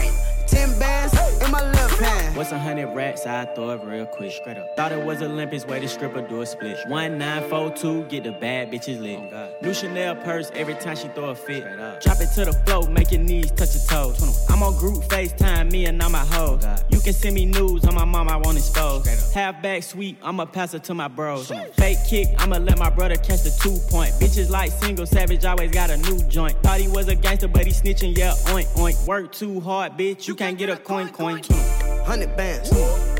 What's 2.44 2.52
a 2.52 2.58
hundred 2.58 2.94
racks? 2.94 3.24
I 3.24 3.46
throw 3.46 3.70
it 3.70 3.82
real 3.84 4.04
quick. 4.04 4.30
Straight 4.30 4.58
up. 4.58 4.76
Thought 4.76 4.92
it 4.92 5.02
was 5.02 5.22
Olympics, 5.22 5.64
way 5.64 5.80
to 5.80 5.88
stripper 5.88 6.20
do 6.28 6.42
a 6.42 6.46
split. 6.46 6.76
One 6.88 7.16
nine 7.16 7.48
four 7.48 7.70
two, 7.70 8.04
get 8.04 8.24
the 8.24 8.32
bad 8.32 8.70
bitches 8.70 9.00
lit. 9.00 9.18
New 9.62 9.72
Chanel 9.72 10.14
purse 10.16 10.50
every 10.52 10.74
time 10.74 10.94
she 10.94 11.08
throw 11.08 11.30
a 11.30 11.34
fit. 11.34 11.64
Drop 12.02 12.20
it 12.20 12.28
to 12.34 12.44
the 12.44 12.52
floor, 12.66 12.86
make 12.90 13.12
your 13.12 13.22
knees 13.22 13.50
touch 13.52 13.74
your 13.74 13.84
toes. 13.86 14.46
I'm 14.50 14.62
on 14.62 14.76
group 14.76 15.04
FaceTime, 15.04 15.72
me 15.72 15.86
and 15.86 16.02
all 16.02 16.10
my 16.10 16.18
hoes. 16.18 16.66
You 16.90 17.00
can 17.00 17.14
send 17.14 17.34
me 17.34 17.46
news 17.46 17.86
on 17.86 17.94
my 17.94 18.04
mom, 18.04 18.28
I 18.28 18.36
won't 18.36 18.58
expose. 18.58 19.06
Half 19.32 19.62
back 19.62 19.82
sweep, 19.82 20.18
I'ma 20.22 20.44
pass 20.44 20.74
it 20.74 20.84
to 20.84 20.92
my 20.92 21.08
bros. 21.08 21.50
Fake 21.76 21.96
kick, 22.06 22.28
I'ma 22.36 22.58
let 22.58 22.78
my 22.78 22.90
brother 22.90 23.16
catch 23.16 23.40
the 23.40 23.58
two 23.62 23.78
point. 23.88 24.12
Bitches 24.20 24.50
like 24.50 24.70
single 24.70 25.06
savage, 25.06 25.46
always 25.46 25.70
got 25.70 25.88
a 25.88 25.96
new 25.96 26.22
joint. 26.28 26.62
Thought 26.62 26.80
he 26.80 26.88
was 26.88 27.08
a 27.08 27.14
gangster, 27.14 27.48
but 27.48 27.64
he 27.64 27.72
snitching, 27.72 28.14
yeah, 28.14 28.34
oink 28.48 28.66
oink. 28.76 29.06
Work 29.06 29.32
too 29.32 29.60
hard, 29.60 29.92
bitch, 29.92 30.28
you 30.28 30.34
can't 30.34 30.58
get 30.58 30.68
a 30.68 30.76
coin 30.76 31.08
coin. 31.08 31.40
Hundred 32.04 32.36
bands, 32.36 32.70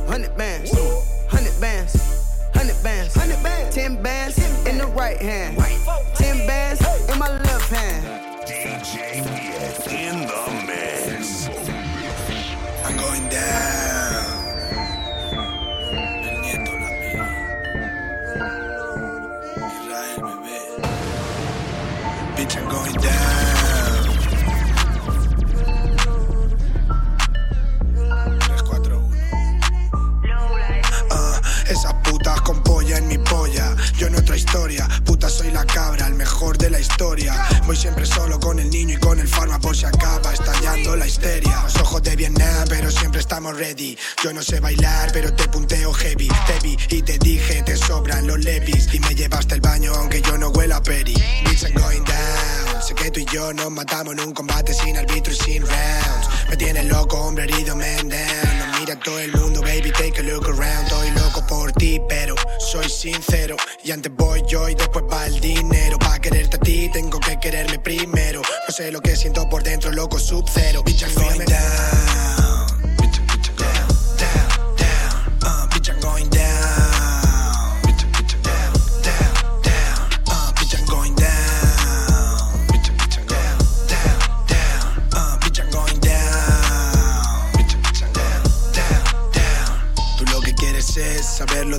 hundred 0.06 0.36
bands, 0.36 0.70
hundred 1.26 1.58
bands, 1.58 1.96
hundred 2.54 2.82
bands, 2.82 3.14
hundred 3.14 3.42
bands, 3.42 3.74
ten 3.74 4.02
bands 4.02 4.66
in 4.66 4.78
the 4.78 4.86
right 4.88 5.16
hand, 5.16 5.56
ten 5.56 5.83
Esas 31.68 31.94
putas 32.04 32.40
con 32.42 32.62
polla 32.62 32.98
en 32.98 33.08
mi 33.08 33.18
polla. 33.18 33.74
Yo 33.96 34.06
en 34.06 34.16
otra 34.16 34.36
historia, 34.36 34.88
puta 35.04 35.28
soy 35.28 35.50
la 35.50 35.64
cabra, 35.64 36.06
el 36.06 36.14
mejor 36.14 36.58
de 36.58 36.70
la 36.70 36.78
historia. 36.78 37.34
Voy 37.66 37.76
siempre 37.76 38.06
solo 38.06 38.38
con 38.38 38.58
el 38.58 38.70
niño 38.70 38.96
y 38.96 39.00
con 39.00 39.18
el 39.18 39.28
farma 39.28 39.58
por 39.58 39.76
si 39.76 39.86
acaba 39.86 40.32
estallando 40.32 40.96
la 40.96 41.06
histeria. 41.06 41.62
Los 41.62 41.76
ojos 41.76 42.02
de 42.02 42.16
Vietnam, 42.16 42.66
pero 42.68 42.90
siempre 42.90 43.20
estamos 43.20 43.56
ready. 43.56 43.96
Yo 44.22 44.32
no 44.32 44.42
sé 44.42 44.60
bailar, 44.60 45.10
pero 45.12 45.32
te 45.32 45.48
punteo 45.48 45.92
heavy. 45.92 46.28
Te 46.46 46.94
y 46.96 47.02
te 47.02 47.18
dije, 47.18 47.62
te 47.62 47.76
sobran 47.76 48.26
los 48.26 48.38
levis. 48.44 48.92
Y 48.92 49.00
me 49.00 49.14
llevaste 49.14 49.54
al 49.54 49.60
baño, 49.60 49.92
aunque 49.94 50.22
yo 50.22 50.36
no 50.38 50.50
huela 50.50 50.82
peri. 50.82 51.14
Bitch, 51.44 51.62
I'm 51.62 51.74
going 51.74 52.04
down. 52.04 52.82
Sé 52.82 52.94
que 52.94 53.10
tú 53.10 53.20
y 53.20 53.26
yo 53.32 53.52
nos 53.52 53.70
matamos 53.70 54.14
en 54.14 54.20
un 54.20 54.32
combate 54.32 54.74
sin 54.74 54.96
arbitrio 54.96 55.34
y 55.34 55.38
sin 55.38 55.62
rounds. 55.62 56.28
Me 56.48 56.56
tienes 56.56 56.84
loco, 56.86 57.16
hombre 57.18 57.44
herido, 57.44 57.74
man 57.76 58.08
down. 58.08 58.63
Todo 59.02 59.18
el 59.18 59.32
mundo, 59.32 59.60
baby, 59.60 59.90
take 59.90 60.20
a 60.20 60.22
look 60.22 60.46
around. 60.46 60.86
Estoy 60.86 61.10
loco 61.10 61.44
por 61.46 61.72
ti, 61.72 62.00
pero 62.08 62.34
soy 62.58 62.88
sincero. 62.88 63.56
Y 63.82 63.90
antes 63.90 64.12
voy 64.14 64.42
yo 64.46 64.68
y 64.68 64.74
después 64.74 65.04
va 65.10 65.26
el 65.26 65.40
dinero. 65.40 65.98
Pa' 65.98 66.18
quererte 66.20 66.56
a 66.56 66.60
ti, 66.60 66.88
tengo 66.92 67.18
que 67.18 67.38
quererme 67.38 67.78
primero. 67.78 68.40
No 68.40 68.74
sé 68.74 68.92
lo 68.92 69.00
que 69.00 69.16
siento 69.16 69.48
por 69.48 69.62
dentro, 69.62 69.90
loco, 69.90 70.18
sub 70.18 70.44
cero. 70.48 70.82
Bitch, 70.84 71.02
I'm 71.02 72.13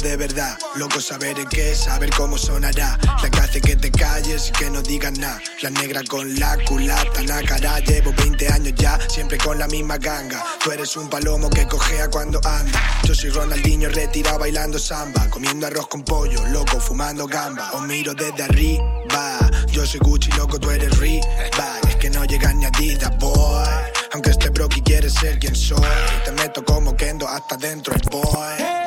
de 0.06 0.18
verdad. 0.18 0.56
Loco, 0.76 1.02
saber 1.02 1.40
en 1.40 1.48
qué, 1.48 1.74
saber 1.74 2.12
cómo 2.12 2.38
sonará. 2.38 2.98
La 3.24 3.30
que 3.30 3.40
hace 3.40 3.60
que 3.60 3.76
te 3.76 3.92
calles 3.92 4.50
y 4.50 4.52
que 4.52 4.70
no 4.70 4.84
digas 4.84 5.18
nada. 5.18 5.42
La 5.64 5.72
negra 5.72 6.04
con 6.08 6.40
la 6.40 6.58
culata, 6.64 7.24
la 7.24 7.42
cara. 7.42 7.80
Llevo 7.80 8.14
20 8.14 8.48
años 8.50 8.74
ya, 8.78 9.00
siempre 9.10 9.40
con 9.40 9.58
la 9.58 9.68
misma 9.68 9.98
ganga. 9.98 10.44
Tú 10.64 10.72
eres 10.72 10.96
un 10.96 11.10
palomo 11.10 11.50
que 11.50 11.68
cojea 11.68 12.08
cuando 12.10 12.40
anda. 12.46 12.80
Yo 13.04 13.16
soy 13.16 13.32
Ronaldinho 13.32 13.90
retirado 13.90 14.38
bailando 14.38 14.78
samba. 14.78 15.28
Comiendo 15.32 15.66
arroz 15.66 15.88
con 15.88 16.04
pollo, 16.04 16.40
loco, 16.50 16.80
fumando 16.80 17.26
gamba. 17.26 17.72
Os 17.74 17.82
miro 17.82 18.14
desde 18.14 18.44
arriba. 18.44 19.40
Yo 19.72 19.88
soy 19.88 20.00
Gucci, 20.02 20.30
loco, 20.34 20.60
tú 20.60 20.70
eres 20.70 20.96
Reebok. 21.00 21.90
Es 21.90 21.96
que 21.96 22.12
no 22.12 22.24
llegas 22.26 22.54
ni 22.54 22.66
a 22.66 22.68
Adidas, 22.68 23.18
boy. 23.18 23.68
Aunque 24.14 24.30
este 24.30 24.50
broki 24.50 24.82
quiere 24.82 25.10
ser 25.10 25.40
quien 25.40 25.56
soy. 25.56 25.82
Te 26.24 26.32
meto 26.32 26.64
como 26.64 26.96
Kendo 26.96 27.28
hasta 27.28 27.58
dentro 27.58 27.96
el 27.96 28.02
boy. 28.12 28.85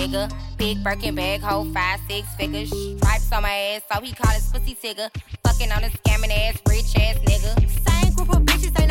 Nigga. 0.00 0.30
Big 0.56 0.82
Birkin 0.82 1.14
bag, 1.14 1.40
hold 1.40 1.72
five, 1.72 2.00
six 2.08 2.26
figures. 2.34 2.70
Stripes 2.70 3.32
on 3.32 3.42
my 3.42 3.50
ass, 3.50 3.82
so 3.92 4.00
he 4.00 4.12
call 4.12 4.32
his 4.32 4.46
pussy 4.46 4.74
tigger. 4.74 5.10
Fucking 5.44 5.72
on 5.72 5.84
a 5.84 5.90
scamming 5.90 6.30
ass, 6.30 6.58
rich 6.68 6.96
ass 6.96 7.16
nigga. 7.18 7.69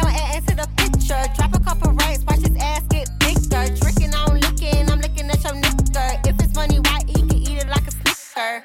No 0.01 0.09
the 0.55 0.67
picture. 0.77 1.23
Drop 1.35 1.53
a 1.55 1.59
couple 1.59 1.91
watch 2.25 2.39
his 2.39 2.55
ass 2.57 2.83
get. 2.89 3.07
Drinking, 3.79 4.89
I'm 4.89 4.99
at 5.29 5.43
your. 5.43 5.53
If 6.25 6.35
it's 6.39 6.55
money, 6.55 6.79
he 7.07 7.13
can 7.13 7.33
eat 7.33 7.57
it 7.63 7.67
like 7.67 7.87
a. 7.87 7.91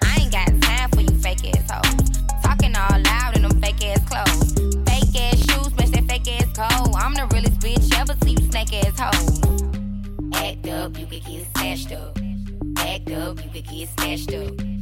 I 0.03 0.19
ain't 0.21 0.33
got 0.33 0.47
time 0.63 0.91
for 0.91 1.01
you 1.01 1.17
fake 1.19 1.45
ass 1.57 1.71
hoes. 1.71 2.11
Talking 2.43 2.77
all 2.77 3.01
loud 3.01 3.37
in 3.37 3.43
them 3.43 3.61
fake 3.61 3.85
ass 3.85 4.03
clothes. 4.09 4.53
Fake 4.87 5.21
ass 5.21 5.39
shoes, 5.39 5.75
match 5.77 5.91
that 5.91 6.05
fake 6.09 6.29
ass 6.29 6.47
coat. 6.55 6.95
I'm 6.95 7.15
the 7.15 7.27
realest 7.33 7.59
bitch 7.61 7.93
ever 7.99 8.15
see 8.23 8.33
you 8.33 8.51
snake 8.51 8.73
ass. 8.73 9.01
Act 10.35 10.69
up, 10.69 10.99
you 10.99 11.07
could 11.07 11.25
get 11.25 11.47
snatched 11.57 11.93
up. 11.93 12.19
Act 12.79 13.11
up, 13.11 13.45
you 13.45 13.51
could 13.51 13.67
get 13.69 13.89
snatched 13.89 14.35
up. 14.35 14.74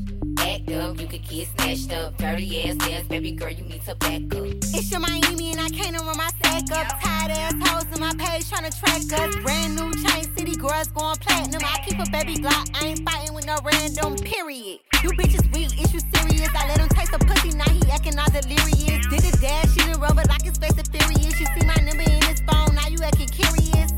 Act 0.43 0.71
up, 0.73 1.01
you 1.01 1.07
could 1.07 1.23
get 1.29 1.47
snatched 1.55 1.93
up. 1.93 2.17
Dirty 2.19 2.69
ass 2.69 2.77
ass, 2.91 3.05
baby 3.05 3.31
girl, 3.33 3.51
you 3.51 3.65
need 3.65 3.85
to 3.85 3.95
back 3.95 4.23
up. 4.35 4.47
It's 4.75 4.91
your 4.91 4.99
Miami 4.99 5.53
and 5.53 5.61
I 5.61 5.69
can't 5.69 5.97
run 5.97 6.17
my 6.17 6.31
sack 6.43 6.65
up. 6.73 7.01
Tired 7.01 7.31
ass 7.31 7.55
hoes 7.63 7.85
in 7.95 8.01
my 8.01 8.13
page 8.19 8.49
trying 8.51 8.69
to 8.69 8.77
track 8.77 9.03
us. 9.21 9.37
Brand 9.37 9.77
new 9.77 9.93
chain 10.03 10.25
city 10.37 10.57
girls 10.57 10.89
going 10.89 11.17
platinum. 11.19 11.63
I 11.65 11.79
keep 11.87 11.99
a 12.01 12.11
baby 12.11 12.35
Glock, 12.43 12.71
I 12.75 12.87
ain't 12.87 13.09
fighting 13.09 13.35
with 13.35 13.47
no 13.47 13.57
random 13.65 14.17
period. 14.17 14.81
You 15.03 15.11
bitches 15.11 15.47
weak, 15.55 15.71
is 15.81 15.95
you 15.95 16.01
serious? 16.13 16.51
I 16.57 16.69
let 16.69 16.79
him 16.79 16.89
taste 16.89 17.13
the 17.13 17.19
pussy, 17.21 17.57
now 17.57 17.71
he 17.71 17.81
acting 17.91 18.19
all 18.19 18.31
delirious. 18.31 19.07
Did 19.07 19.25
a 19.25 19.37
dash, 19.39 19.73
she 19.75 19.81
done 19.87 20.01
rubber 20.01 20.25
like 20.29 20.43
his 20.43 20.59
face 20.59 20.77
is 20.77 20.89
furious. 20.89 21.39
You 21.39 21.47
see 21.47 21.67
my 21.67 21.77
number 21.87 22.03
in 22.03 22.23
his 22.27 22.41
phone, 22.51 22.75
now 22.75 22.89
you 22.89 22.99
acting 23.05 23.29
curious. 23.29 23.93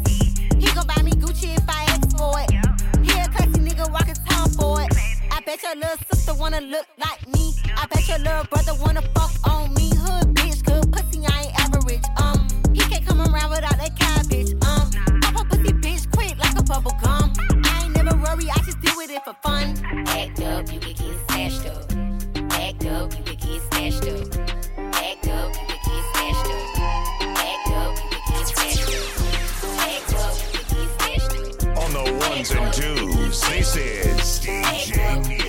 He 0.61 0.67
gon' 0.75 0.87
buy 0.87 1.03
me 1.03 1.13
Gucci 1.13 1.57
if 1.57 1.65
I 1.69 1.85
ask 1.89 2.17
for 2.19 2.39
it. 2.41 2.64
Bet 5.55 5.63
your 5.63 5.75
little 5.77 5.97
sister 6.11 6.35
wanna 6.35 6.61
look 6.61 6.87
like 6.99 7.29
me. 7.29 7.55
I 7.77 7.87
bet 7.87 8.09
your 8.09 8.19
little 8.19 8.45
brother 8.45 8.75
wanna 8.81 9.03
fuck 9.15 9.33
on 9.49 9.73
me. 9.75 9.91
Hood 9.95 10.35
bitch, 10.35 10.65
good 10.65 10.91
pussy, 10.93 11.25
I 11.27 11.45
ain't 11.45 11.61
average. 11.61 12.05
Um, 12.17 12.49
he 12.73 12.81
can't 12.81 13.07
come 13.07 13.21
around 13.21 13.51
without 13.51 13.77
that 13.79 13.97
cabbage. 13.97 14.53
Um, 14.67 14.91
pop 15.23 15.47
a 15.47 15.57
pussy 15.57 15.73
bitch 15.75 16.11
quick 16.11 16.37
like 16.39 16.59
a 16.59 16.63
bubble 16.63 16.97
gum. 17.03 17.33
I 17.65 17.85
ain't 17.85 17.95
never 17.95 18.17
worry, 18.17 18.51
I 18.51 18.59
just 18.65 18.81
deal 18.81 18.95
with 18.97 19.11
it 19.11 19.23
for 19.25 19.35
fun. 19.43 19.79
Act 20.09 20.41
up, 20.43 20.73
you 20.73 20.81
can 20.81 20.95
get 20.95 21.17
snatched 21.29 21.67
up. 21.67 21.93
Act 22.53 22.87
up, 22.87 23.17
you 23.17 23.25
can 23.25 23.37
get 23.37 23.63
snatched 23.71 24.09
up. 24.09 24.35
Act 24.95 25.29
up, 25.29 25.53
you 25.55 25.67
can 25.71 25.79
get 25.87 26.03
snatched 26.11 26.51
up. 26.51 26.79
Act 27.39 27.69
up, 27.71 27.95
you 28.03 28.11
can 28.11 28.23
get 28.29 28.45
snatched 28.51 28.91
up. 28.91 29.15
Act 29.79 30.15
up, 30.15 30.35
you 30.53 30.59
can 30.59 30.75
get 30.75 30.89
snatched 30.99 31.65
up. 31.65 31.79
On 31.79 31.91
the 31.93 32.27
ones 32.29 32.51
and 32.51 32.73
twos, 32.73 33.41
this 33.43 33.77
is 33.77 34.41
DJ 34.41 35.44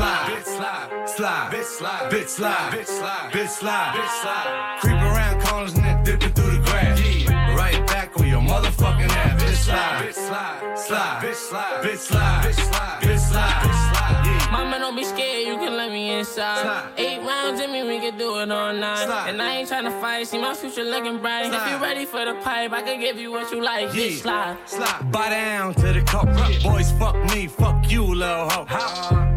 slide, 0.00 0.26
bitch 0.30 0.44
slide, 0.44 1.08
slide, 1.08 1.52
bitch 1.52 1.64
slide, 1.64 2.10
bitch 2.10 2.28
slide, 2.28 2.72
bitch 2.72 2.86
slide, 2.86 3.30
bitch 3.32 3.48
slide, 3.48 3.94
bitch 3.94 4.22
slide. 4.22 4.78
Creep 4.80 4.96
around 4.96 5.42
corners 5.42 5.74
and 5.74 5.84
then 5.84 6.04
dipping 6.04 6.32
through 6.32 6.52
the 6.56 6.62
grass. 6.64 7.00
Yeah. 7.00 7.56
Right 7.56 7.86
back 7.86 8.18
on 8.18 8.26
your 8.26 8.40
motherfucking 8.40 9.10
ass. 9.10 9.42
Bitch 9.42 9.56
slide, 9.56 10.04
bitch 10.04 10.14
slide, 10.14 10.78
slide, 10.78 11.22
bitch 11.22 11.34
slide, 11.34 11.84
bitch 11.84 11.98
slide, 11.98 12.44
bitch 12.44 12.54
slide, 12.54 13.00
bitch 13.02 13.18
slide, 13.18 13.62
bitch 13.62 13.80
slide. 13.92 14.22
Yeah. 14.24 14.50
Mama, 14.52 14.78
don't 14.78 14.96
be 14.96 15.04
scared, 15.04 15.46
you 15.46 15.56
can 15.56 15.76
let 15.76 15.90
me 15.92 16.18
inside. 16.18 16.62
Slide. 16.62 16.92
Eight 16.96 17.20
rounds 17.20 17.60
in 17.60 17.70
me, 17.70 17.82
we 17.82 17.98
can 17.98 18.16
do 18.16 18.38
it 18.40 18.50
all 18.50 18.72
night. 18.72 19.04
Slide. 19.04 19.28
And 19.28 19.42
I 19.42 19.56
ain't 19.56 19.68
tryna 19.68 20.00
fight, 20.00 20.26
see 20.26 20.38
my 20.38 20.54
future 20.54 20.84
looking 20.84 21.18
bright. 21.18 21.52
If 21.52 21.70
you 21.70 21.76
ready 21.76 22.06
for 22.06 22.24
the 22.24 22.34
pipe, 22.40 22.72
I 22.72 22.82
can 22.82 23.00
give 23.00 23.18
you 23.18 23.30
what 23.32 23.52
you 23.52 23.62
like. 23.62 23.94
Yeah. 23.94 24.00
Bitch, 24.00 24.22
slide. 24.22 24.56
Slide. 24.64 25.12
Buy 25.12 25.28
down 25.28 25.74
to 25.74 25.92
the 25.92 26.02
cup. 26.02 26.26
Boys, 26.62 26.90
fuck 26.92 27.16
me, 27.34 27.46
fuck 27.46 27.90
you, 27.90 28.04
little 28.14 28.48
hoe. 28.48 29.29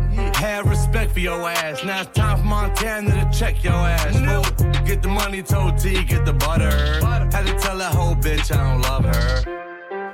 Have 0.44 0.70
respect 0.70 1.14
for 1.14 1.22
your 1.22 1.50
ass. 1.50 1.86
Now 1.86 2.02
it's 2.02 2.12
time 2.12 2.40
for 2.40 2.44
Montana 2.44 3.12
to 3.12 3.40
check 3.40 3.64
your 3.64 3.72
ass. 3.74 4.12
Fool. 4.14 4.84
Get 4.84 5.02
the 5.02 5.08
money, 5.08 5.42
told 5.42 5.78
T, 5.78 6.04
get 6.04 6.26
the 6.26 6.34
butter. 6.34 7.00
Had 7.32 7.46
to 7.48 7.58
tell 7.60 7.78
that 7.78 7.96
whole 7.96 8.14
bitch 8.14 8.54
I 8.54 8.58
don't 8.58 8.82
love 8.82 9.06
her. 9.06 9.44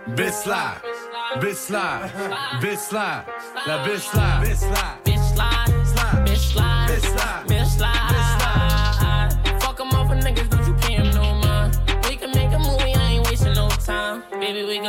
Bitch 0.10 0.44
slide, 0.44 0.82
bitch 1.38 1.56
slide, 1.56 2.12
bitch 2.62 2.78
slide, 2.78 3.26
that 3.66 3.88
bitch 3.88 4.02
slide, 4.02 4.46
bitch 4.46 4.58
slide, 4.58 4.98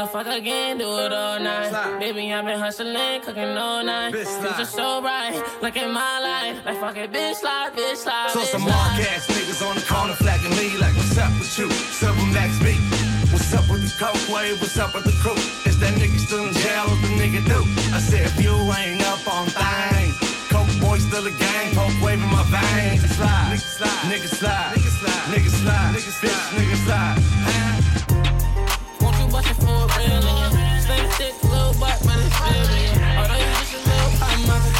Baby, 0.00 0.08
we 0.08 0.24
fuck 0.24 0.26
again, 0.38 0.78
do 0.78 0.98
it 0.98 1.12
all 1.12 1.38
night. 1.40 1.68
Slide. 1.68 2.00
Baby, 2.00 2.32
I've 2.32 2.44
been 2.46 2.58
hustling, 2.58 3.20
cooking 3.20 3.56
all 3.58 3.84
night. 3.84 4.14
Bitch, 4.14 4.24
slide. 4.24 4.56
Things 4.56 4.68
are 4.68 4.72
so 4.72 5.00
bright, 5.02 5.36
like 5.60 5.76
in 5.76 5.92
my 5.92 6.20
life. 6.20 6.64
Like 6.64 6.80
fuck 6.80 6.96
it, 6.96 7.12
bitch, 7.12 7.34
slide, 7.34 7.72
bitch, 7.76 7.96
slide. 7.96 8.30
So 8.30 8.40
bitch, 8.40 8.46
some 8.46 8.62
slide. 8.62 8.96
mark 8.96 9.08
ass 9.12 9.26
niggas 9.28 9.60
on 9.60 9.76
the 9.76 9.84
corner 9.84 10.14
flagging 10.14 10.56
me 10.56 10.78
like, 10.78 10.96
what's 10.96 11.18
up 11.18 11.28
with 11.38 11.52
you? 11.58 11.68
Silver 11.70 12.26
Max 12.32 12.56
B. 12.64 12.72
What's 13.28 13.52
up 13.52 13.68
with 13.68 13.84
the 13.84 13.92
coke 14.00 14.16
wave? 14.32 14.58
What's 14.60 14.78
up 14.78 14.94
with 14.94 15.04
the 15.04 15.12
crew? 15.20 15.36
Is 15.68 15.78
that 15.80 15.92
nigga 16.00 16.16
still 16.16 16.48
in 16.48 16.54
jail? 16.54 16.88
What 16.88 17.00
the 17.04 17.12
nigga 17.20 17.44
do? 17.44 17.60
I 17.92 18.00
said, 18.00 18.24
if 18.24 18.40
you 18.40 18.56
ain't 18.72 19.04
up 19.04 19.20
on 19.28 19.52
things, 19.52 20.16
coke 20.48 20.72
boy 20.80 20.96
still 20.96 21.26
a 21.26 21.32
gang, 21.36 21.74
coke 21.76 21.92
wave 22.00 22.22
in 22.22 22.30
my 22.32 22.44
veins. 22.48 23.04
Slide, 23.16 23.52
nigga 23.52 23.68
slide, 23.68 24.08
nigga 24.08 24.32
slide, 24.32 24.72
nigga 24.80 24.90
slide, 24.96 25.28
nigga 25.28 25.50
slide, 25.60 25.92
nigga 25.92 26.12
slide, 26.16 26.48
nigga 26.56 26.76
slide. 26.88 27.16
Huh? 27.44 27.69
fucking 29.42 29.64
for 29.64 29.70
a 29.70 29.98
real 29.98 30.20
one. 30.26 30.52
Slim 30.80 31.06
thick, 31.16 31.34
little 31.44 31.74
butt, 31.80 31.98
but 32.04 32.18
it's 32.20 32.40
real. 32.40 32.92
Although 33.18 33.36
you 33.36 33.50
just 33.60 33.74
a 33.74 33.78
little 33.78 34.10
pop, 34.18 34.79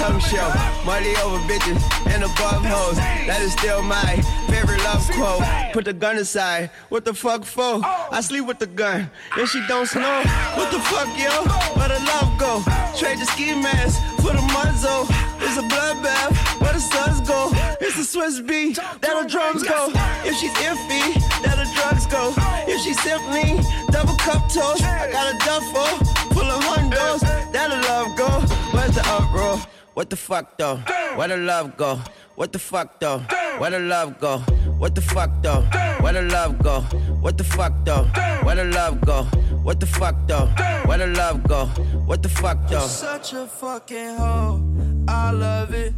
tongue 0.00 0.20
show. 0.20 0.48
Money 0.84 1.14
over 1.24 1.38
bitches 1.48 1.82
and 2.12 2.22
above 2.22 2.64
hoes. 2.64 2.96
That 3.26 3.40
is 3.40 3.52
still 3.52 3.82
my 3.82 4.22
favorite 4.48 4.82
love 4.84 5.02
quote. 5.12 5.42
Put 5.72 5.84
the 5.84 5.92
gun 5.92 6.16
aside. 6.16 6.70
What 6.88 7.04
the 7.04 7.14
fuck 7.14 7.44
for? 7.44 7.80
I 7.84 8.20
sleep 8.20 8.46
with 8.46 8.58
the 8.58 8.66
gun. 8.66 9.10
And 9.36 9.48
she 9.48 9.60
don't 9.66 9.86
snow. 9.86 10.22
What 10.56 10.70
the 10.70 10.80
fuck, 10.90 11.08
yo? 11.18 11.32
Where 11.76 11.88
the 11.88 12.00
love 12.12 12.30
go? 12.38 12.62
Trade 12.98 13.18
the 13.18 13.26
ski 13.26 13.54
mask 13.54 14.00
for 14.22 14.32
the 14.32 14.42
muzzle. 14.52 15.06
It's 15.44 15.56
a 15.58 15.62
bloodbath. 15.62 16.60
Where 16.60 16.72
the 16.72 16.80
suns 16.80 17.20
go? 17.28 17.50
It's 17.80 17.98
a 17.98 18.04
Swiss 18.04 18.40
beat. 18.40 18.76
That 18.76 19.14
the 19.22 19.28
drums 19.28 19.62
go. 19.62 19.90
If 20.24 20.34
she's 20.36 20.54
iffy, 20.68 21.14
that 21.44 21.56
the 21.60 21.68
drugs 21.74 22.06
go. 22.06 22.32
If 22.66 22.80
she's 22.82 23.00
simply 23.02 23.60
double 23.90 24.16
cup 24.16 24.42
toast, 24.50 24.82
I 24.82 25.10
got 25.10 25.34
a 25.34 25.38
duffel 25.44 25.90
full 26.34 26.50
of 26.50 26.62
hundos. 26.64 27.20
That 27.52 27.68
the 27.70 27.78
love 27.88 28.16
go. 28.16 28.30
Where's 28.72 28.94
the 28.94 29.04
uproar? 29.06 29.73
What 29.94 30.10
the 30.10 30.16
fuck 30.16 30.58
though? 30.58 30.76
Where 31.16 31.28
the 31.28 31.36
love 31.36 31.76
go? 31.76 32.00
What 32.34 32.52
the 32.52 32.58
fuck 32.58 32.98
though? 32.98 33.18
Where 33.58 33.70
the 33.70 33.78
love 33.78 34.18
go? 34.18 34.38
What 34.78 34.94
the 34.96 35.00
fuck 35.00 35.30
though? 35.42 35.62
Where 36.00 36.12
the 36.12 36.22
love 36.22 36.58
go? 36.62 36.80
What 37.22 37.38
the 37.38 37.44
fuck 37.44 37.72
though? 37.84 38.04
Where 38.42 38.56
the 38.56 38.64
love 38.64 39.00
go? 39.02 39.22
What 39.62 39.78
the 39.78 39.86
fuck 39.86 40.16
though? 40.26 40.46
Where 40.86 40.98
the 40.98 41.06
love 41.06 41.44
go? 41.44 41.66
What 42.06 42.22
the 42.22 42.28
fuck 42.28 42.58
though? 42.68 42.80
You're 42.80 42.88
such 42.88 43.32
a 43.34 43.46
fucking 43.46 44.16
hoe. 44.16 44.60
I 45.06 45.30
love 45.30 45.72
it. 45.72 45.94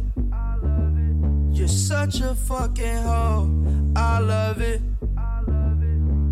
You're 1.51 1.67
such 1.67 2.21
a 2.21 2.35
fucking 2.35 2.97
hoe. 3.03 3.49
I 3.95 4.19
love 4.19 4.61
it. 4.61 4.81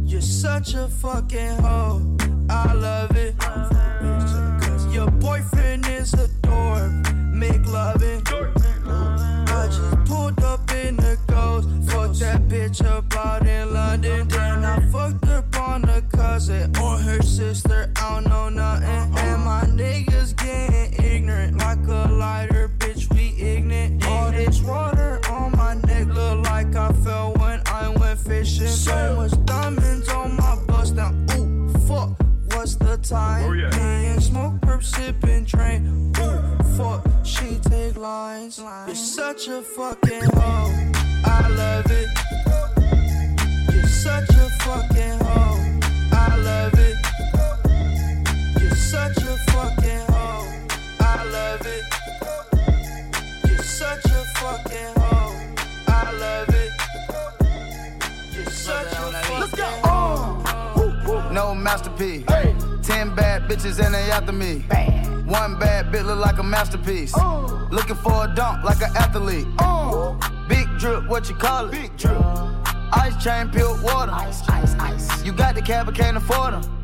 You're 0.04 0.22
such 0.22 0.76
a 0.76 0.88
fucking 0.88 1.58
hoe. 1.64 2.16
I 2.48 2.74
love 2.74 3.18
it. 3.18 3.34
Your 4.96 5.12
boyfriend 5.12 5.86
is 5.90 6.14
a 6.14 6.30
dork. 6.42 7.14
Make 7.34 7.66
loving. 7.68 8.05
Sipping, 34.96 35.44
drain. 35.44 36.14
Ooh, 36.20 36.40
fuck. 36.78 37.06
She 37.24 37.60
take 37.60 37.98
lines. 37.98 38.60
You're 38.60 38.96
such 38.96 39.48
a 39.48 39.62
fucking 39.62 40.24
hoe. 40.34 40.72
I 41.26 41.48
love 41.50 41.92
it. 41.92 42.08
You're 43.74 43.88
such 43.88 44.30
a 44.30 44.50
fucking 44.64 45.20
hoe. 45.26 45.60
I 46.12 46.36
love 46.38 46.80
it. 46.90 46.98
You're 48.60 48.76
such 48.76 49.18
a 49.18 49.36
fucking 49.52 50.06
hoe. 50.14 50.48
I 51.00 51.24
love 51.36 51.66
it. 51.76 51.84
You're 53.48 53.64
such 53.64 54.06
a 54.06 54.22
fucking 54.40 54.94
hoe. 55.02 55.36
I 55.88 56.12
love 56.24 56.50
it. 56.64 56.72
You're 58.34 58.52
such 58.52 58.94
a 58.94 59.12
fucking 59.28 59.76
hoe. 59.84 61.32
No 61.32 61.54
masterpiece. 61.54 62.24
Ten 62.86 63.16
bad 63.16 63.50
bitches 63.50 63.84
and 63.84 63.96
they 63.96 64.12
after 64.12 64.32
me. 64.32 64.60
One 65.26 65.58
bad 65.58 65.92
bitch 65.92 66.06
look 66.06 66.20
like 66.20 66.38
a 66.38 66.44
masterpiece. 66.44 67.16
Looking 67.72 67.96
for 67.96 68.26
a 68.26 68.34
dunk 68.36 68.64
like 68.64 68.82
an 68.82 68.96
athlete. 68.96 69.48
Big 70.48 70.68
drip, 70.78 71.08
what 71.08 71.28
you 71.28 71.36
call 71.36 71.66
it? 71.66 71.72
Big 71.72 71.98
drip. 71.98 72.22
Ice 72.94 73.24
chain, 73.24 73.50
pure 73.50 73.76
water. 73.82 74.12
Ice, 74.12 74.48
ice, 74.48 74.76
ice. 74.76 75.26
You 75.26 75.34
got 75.34 75.56
the 75.56 75.64
cab, 75.64 75.88
but 75.88 75.96
can't 75.96 76.16
afford 76.16 76.54
them. 76.54 76.75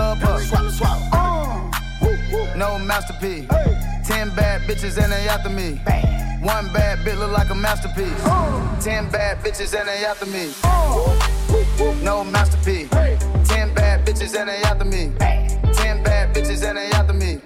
her. 0.00 0.40
Swap, 0.40 0.70
swap. 0.70 2.56
No 2.56 2.78
masterpiece. 2.78 3.46
Ten 4.06 4.34
bad 4.34 4.62
bitches 4.62 5.02
and 5.02 5.12
they 5.12 5.28
after 5.28 5.50
me. 5.50 5.80
One 6.42 6.72
bad 6.72 6.98
bitch 6.98 7.18
look 7.18 7.32
like 7.32 7.50
a 7.50 7.54
masterpiece. 7.54 8.22
Ten 8.84 9.08
bad 9.10 9.38
bitches 9.38 9.78
and 9.78 9.88
they 9.88 10.04
after 10.04 10.26
me. 10.26 10.52
No 12.02 12.24
masterpiece. 12.24 12.88
Ten 13.48 13.72
bad 13.74 14.06
bitches 14.06 14.38
and 14.38 14.48
they 14.48 14.62
after 14.62 14.84
me. 14.84 15.12
Ten 15.74 16.02
bad 16.02 16.34
bitches 16.34 16.62
and 16.68 16.78
they 16.78 16.90
after 16.90 17.12
me. 17.12 17.40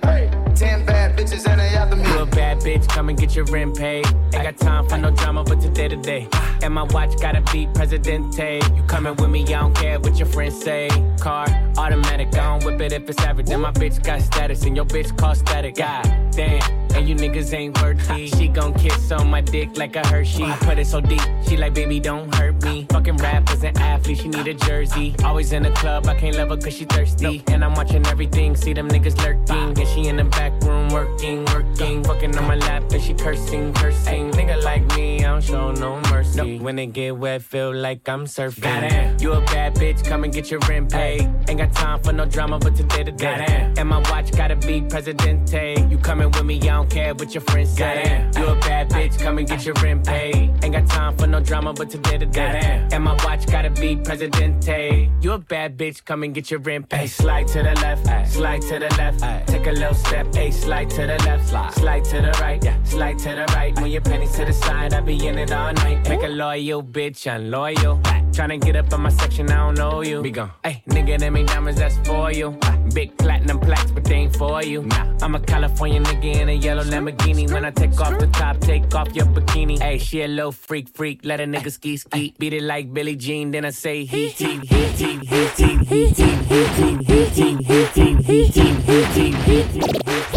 Ten 0.55 0.85
bad 0.87 1.17
bitches 1.17 1.47
and 1.47 1.61
they 1.61 1.69
after 1.77 1.97
me. 1.97 2.14
A 2.25 2.27
bad 2.27 2.61
bitch, 2.61 2.89
come 2.89 3.11
and 3.11 3.19
get 3.19 3.37
your 3.37 3.45
rent 3.45 3.77
paid. 3.77 4.07
Ain't 4.33 4.45
got 4.45 4.57
time 4.57 4.89
for 4.89 4.97
no 4.97 5.11
drama, 5.11 5.45
but 5.45 5.61
today 5.61 5.89
to 5.89 5.97
day. 5.97 6.27
And 6.63 6.73
my 6.73 6.85
watch 6.85 7.21
gotta 7.21 7.43
be 7.53 7.69
Presidente. 7.75 8.63
You 8.75 8.83
coming 8.85 9.15
with 9.17 9.29
me, 9.29 9.43
I 9.43 9.61
don't 9.61 9.77
care 9.77 10.01
what 10.01 10.17
your 10.17 10.27
friends 10.29 10.59
say. 10.59 10.89
Car, 11.21 11.47
automatic, 11.77 12.29
I 12.29 12.59
don't 12.59 12.65
whip 12.65 12.81
it 12.81 12.93
if 12.93 13.11
it's 13.11 13.21
average. 13.21 13.51
And 13.51 13.61
my 13.61 13.73
bitch 13.73 14.03
got 14.03 14.23
status, 14.23 14.65
and 14.65 14.75
your 14.75 14.87
bitch 14.87 15.15
call 15.19 15.35
static. 15.35 15.75
God 15.75 16.03
damn, 16.33 16.63
and 16.95 17.07
you 17.07 17.15
niggas 17.15 17.53
ain't 17.53 17.79
worthy. 17.83 18.29
She 18.29 18.49
gon' 18.49 18.73
kiss 18.73 19.13
on 19.13 19.29
my 19.29 19.43
dick 19.43 19.77
like 19.77 19.95
a 19.95 20.07
Hershey. 20.07 20.45
I 20.45 20.57
put 20.61 20.79
it 20.79 20.87
so 20.87 21.03
deep, 21.03 21.21
she 21.47 21.59
like, 21.59 21.75
baby, 21.75 22.01
don't 22.01 22.35
hurt 22.35 22.63
me. 22.65 22.87
Fucking 22.89 23.19
rappers 23.19 23.63
and 23.65 23.77
athletes, 23.77 24.23
she 24.23 24.29
need 24.29 24.49
a 24.49 24.55
jersey. 24.55 25.15
Always 25.25 25.53
in 25.53 25.63
the 25.63 25.73
club, 25.73 26.07
I 26.07 26.15
can't 26.15 26.37
love 26.37 26.49
her 26.49 26.57
cause 26.57 26.75
she 26.75 26.87
thirsty. 26.87 27.43
And 27.49 27.63
I'm 27.63 27.75
watching 27.75 28.07
everything, 28.07 28.57
see 28.57 28.73
them 28.73 28.89
niggas 28.89 29.19
lurking. 29.23 29.79
And 29.79 29.89
she 29.89 30.09
in 30.09 30.17
the 30.17 30.25
back 30.25 30.53
room 30.63 30.89
working, 30.89 31.45
working. 31.53 32.03
Fucking 32.15 32.39
on 32.39 32.47
my 32.47 32.55
lap, 32.55 32.85
and 32.93 33.03
she 33.03 33.13
cursing, 33.13 33.75
cursing. 33.75 34.31
Nigga 34.31 34.63
like 34.63 34.85
me, 34.95 35.25
I 35.25 35.33
don't 35.33 35.43
show 35.43 35.73
no 35.73 36.01
mercy. 36.13 36.61
When 36.61 36.79
it 36.79 36.93
get 36.93 37.17
wet, 37.17 37.43
feel 37.43 37.75
like 37.75 38.09
I'm 38.09 38.25
surfing. 38.27 38.63
Goddamn. 38.63 39.19
You 39.19 39.33
a 39.33 39.41
bad 39.41 39.75
bitch, 39.75 40.05
come 40.05 40.23
and 40.23 40.33
get 40.33 40.49
your 40.49 40.61
rent 40.69 40.93
paid. 40.93 41.23
Ain't 41.49 41.59
got 41.59 41.73
time 41.73 42.01
for 42.05 42.13
no 42.13 42.25
drama, 42.25 42.61
but 42.61 42.77
today 42.77 43.03
to 43.03 43.11
day. 43.11 43.73
And 43.77 43.89
my 43.89 43.99
watch 44.11 44.31
gotta 44.31 44.55
be 44.55 44.83
Presidente. 44.83 45.89
You 45.91 45.99
coming 45.99 46.31
with 46.31 46.45
me, 46.45 46.61
I 46.61 46.67
don't 46.67 46.89
care 46.89 47.15
what 47.15 47.35
your 47.35 47.41
friends 47.41 47.71
say. 47.71 48.31
You 48.37 48.47
a 48.47 48.55
bad 48.61 48.91
bitch, 48.91 49.19
come 49.19 49.39
and 49.39 49.49
get 49.49 49.65
your 49.65 49.75
rent 49.83 50.07
paid. 50.07 50.53
Ain't 50.63 50.73
got 50.73 50.87
time 50.87 51.17
for 51.17 51.27
no 51.27 51.41
drama, 51.41 51.73
but 51.73 51.91
today 51.91 52.19
to 52.19 52.27
day. 52.27 52.87
And 52.93 53.03
my 53.03 53.15
watch 53.25 53.45
gotta 53.47 53.71
be 53.71 53.97
Presidente. 53.97 55.11
You 55.21 55.33
a 55.33 55.39
bad 55.39 55.77
bitch, 55.77 56.05
come 56.05 56.23
and 56.23 56.33
get 56.33 56.49
your 56.49 56.61
rent 56.61 56.89
paid. 56.89 57.09
Slide 57.09 57.49
to 57.49 57.63
the 57.65 57.75
left, 57.83 58.33
slide 58.33 58.63
to 58.63 58.79
the 58.79 58.95
left. 58.99 59.49
Take 59.49 59.67
a 59.67 59.73
little 59.73 59.95
step, 59.95 60.33
hey, 60.33 60.53
slide 60.53 60.91
to 60.91 61.07
the 61.09 61.19
left, 61.27 61.49
slide, 61.49 62.04
to 62.05 62.21
the 62.21 62.31
right, 62.41 62.63
slide 62.87 63.19
to 63.21 63.31
the 63.31 63.47
right. 63.55 63.75
When 63.81 63.91
your 63.91 64.03
pennies 64.03 64.33
to 64.37 64.45
the 64.45 64.53
side, 64.53 64.95
I 64.95 65.01
be 65.01 65.27
in 65.27 65.39
it 65.39 65.53
all 65.53 65.73
night. 65.73 66.09
Make 66.09 66.23
a 66.23 66.29
loyal 66.29 66.83
bitch 66.83 67.27
unloyal. 67.27 68.01
Tryna 68.35 68.61
get 68.61 68.77
up 68.77 68.93
on 68.93 69.03
my 69.03 69.11
section, 69.11 69.51
I 69.51 69.59
don't 69.59 69.79
know 69.79 70.03
you. 70.03 70.21
Be 70.21 70.31
gone. 70.31 70.51
Hey, 70.65 70.83
nigga, 70.89 71.19
them 71.19 71.37
ain't 71.37 71.49
diamonds, 71.49 71.79
that's 71.79 71.97
for 72.07 72.33
you. 72.33 72.59
Big 72.93 73.17
platinum 73.17 73.61
plaques, 73.61 73.93
but 73.93 74.05
they 74.05 74.15
ain't 74.15 74.37
for 74.37 74.63
you. 74.63 74.83
Nah. 74.83 75.17
I'm 75.23 75.35
a 75.35 75.41
California 75.41 76.01
nigga 76.01 76.41
in 76.41 76.49
a 76.49 76.53
yellow 76.53 76.83
Lamborghini. 76.83 77.51
When 77.53 77.65
I 77.65 77.71
take 77.71 77.99
off 78.01 78.19
the 78.19 78.27
top, 78.27 78.59
take 78.61 78.93
off 78.95 79.15
your 79.15 79.27
bikini. 79.27 79.79
Hey, 79.81 79.99
she 79.99 80.23
a 80.23 80.29
little 80.29 80.53
freak, 80.53 80.89
freak. 80.89 81.21
Let 81.25 81.41
a 81.41 81.45
nigga 81.45 81.71
ski, 81.71 81.97
ski. 81.97 82.35
Beat 82.39 82.55
it 82.55 82.63
like 82.63 82.93
Billie 82.93 83.17
Jean, 83.17 83.53
then 83.53 83.65
I 83.65 83.71
say 83.71 84.05
he 84.05 84.29
he 84.29 84.59
he 84.59 84.87
he 84.87 85.17
he 85.17 85.19
he 85.19 85.77
he 85.85 86.07
he 86.07 86.07
he 86.07 86.55
he 86.75 87.45
he 87.45 87.75
he 87.95 88.45
he 88.45 88.73
he 89.15 89.33
he 89.33 89.63
he 89.63 90.34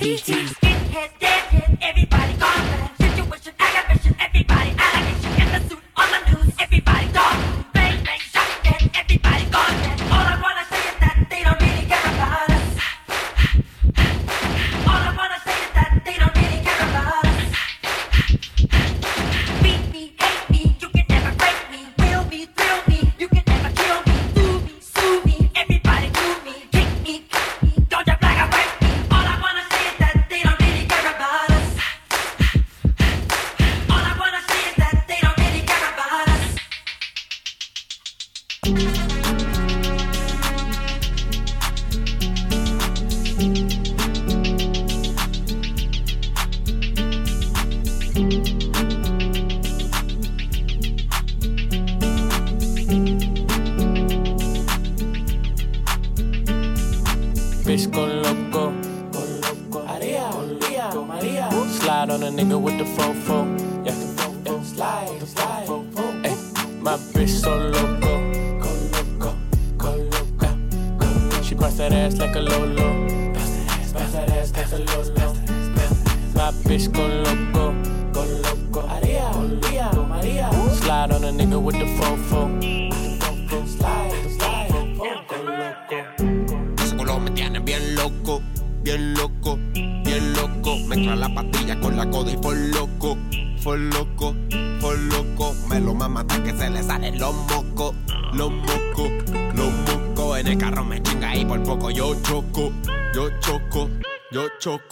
Eating. 0.00 0.63
Bitch 57.74 57.90
go 57.90 58.06
loco. 58.06 58.70
Maria, 59.72 60.30
Maria, 60.30 60.94
Maria. 60.94 61.50
Slide 61.80 62.10
on 62.10 62.22
a 62.22 62.30
nigga 62.30 62.56
with 62.60 62.78
the 62.78 62.84
fofo. 62.84 63.42
Yeah, 63.84 63.92
yeah. 64.46 64.62
slide, 64.62 65.20
slide. 65.26 65.66
Ay, 66.24 66.36
my 66.78 66.96
bitch 67.12 67.30
so 67.30 67.50
loco. 67.50 68.12
Go 68.62 68.70
loco, 68.94 69.36
go 69.76 69.90
loco. 69.90 71.42
She 71.42 71.56
bust 71.56 71.78
that 71.78 71.92
ass 71.92 72.16
like 72.18 72.36
a 72.36 72.40
lolo. 72.40 72.93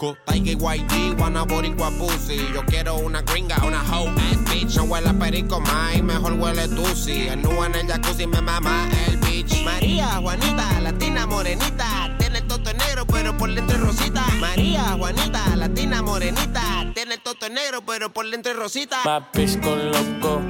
Choco, 0.03 0.17
Tiger 0.27 0.59
YG, 0.59 1.17
wanna 1.19 1.45
boricua 1.45 1.91
pussy 1.97 2.37
Yo 2.53 2.65
quiero 2.67 2.97
una 2.97 3.23
gringa, 3.23 3.57
una 3.65 3.81
hoe 3.83 4.09
ass 4.09 4.39
bitch. 4.51 4.77
No 4.77 4.85
huele 4.85 5.09
a 5.09 5.13
perico 5.13 5.61
más, 5.61 6.03
mejor 6.03 6.33
huele 6.33 6.67
tusi 6.69 7.29
El 7.29 7.43
nu 7.43 7.63
en 7.65 7.75
el 7.75 7.87
jacuzzi 7.87 8.27
me 8.27 8.41
mama 8.41 8.89
el 9.07 9.17
bitch. 9.19 9.65
María, 9.65 10.21
Juanita, 10.21 10.81
latina 10.81 11.27
morenita. 11.27 12.17
Tiene 12.19 12.39
el 12.39 12.47
toto 12.49 12.73
negro 12.73 13.07
pero 13.07 13.37
por 13.37 13.55
dentro 13.55 13.77
es 13.77 13.83
rosita. 13.83 14.25
María, 14.41 14.97
Juanita, 14.99 15.57
latina 15.57 16.03
morenita. 16.03 16.91
Tiene 16.95 17.15
el 17.15 17.23
toto 17.23 17.49
negro 17.49 17.83
pero 17.87 18.13
por 18.13 18.29
dentro 18.29 18.51
es 18.51 18.59
rosita. 18.59 18.99
Bitch 19.33 19.61
go 19.63 19.77
loco. 19.77 20.41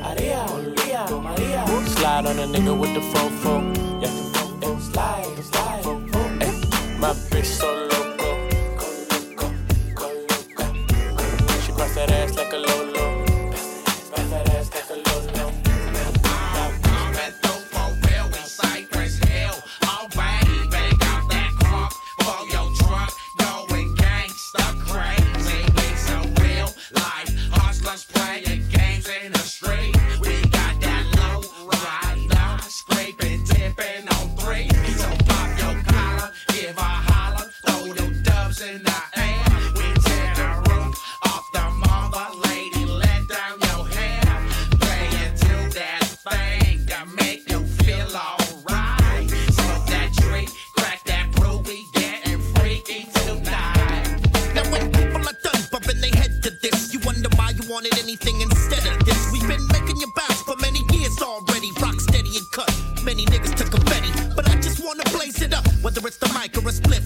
Maria, 0.00 0.46
Maria, 0.46 1.04
Maria. 1.22 1.64
Slide 1.96 2.26
on 2.26 2.38
a 2.38 2.46
nigga 2.46 2.72
with 2.72 2.94
the 2.94 3.00
fofo. 3.00 3.87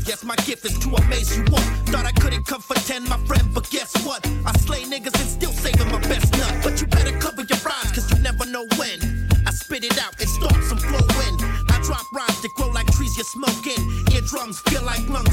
Yes, 0.06 0.24
my 0.24 0.36
gift 0.46 0.64
is 0.64 0.78
to 0.78 0.88
amaze 0.88 1.36
you 1.36 1.44
all. 1.52 1.66
Thought 1.90 2.06
I 2.06 2.12
couldn't 2.12 2.46
come 2.46 2.60
for 2.60 2.74
ten, 2.74 3.04
my 3.08 3.18
friend, 3.26 3.42
but 3.54 3.68
guess 3.70 3.92
what? 4.04 4.26
I 4.46 4.52
slay 4.58 4.82
niggas 4.84 5.18
and 5.18 5.28
still 5.28 5.52
saving 5.52 5.90
my 5.90 6.00
best 6.00 6.32
nut. 6.32 6.54
But 6.62 6.80
you 6.80 6.86
better 6.86 7.16
cover 7.18 7.42
your 7.42 7.58
rhymes, 7.60 7.92
cause 7.92 8.10
you 8.10 8.18
never 8.22 8.46
know 8.46 8.66
when. 8.78 9.28
I 9.46 9.50
spit 9.50 9.84
it 9.84 9.98
out 10.02 10.18
and 10.20 10.28
start 10.28 10.62
some 10.64 10.78
flow 10.78 11.06
in. 11.26 11.34
I 11.70 11.80
drop 11.82 12.06
rhymes 12.12 12.40
that 12.42 12.54
grow 12.54 12.68
like 12.68 12.86
trees 12.92 13.16
you're 13.16 13.24
smoking. 13.24 13.80
Eardrums 14.12 14.60
feel 14.60 14.82
like 14.82 15.06
lungs, 15.08 15.31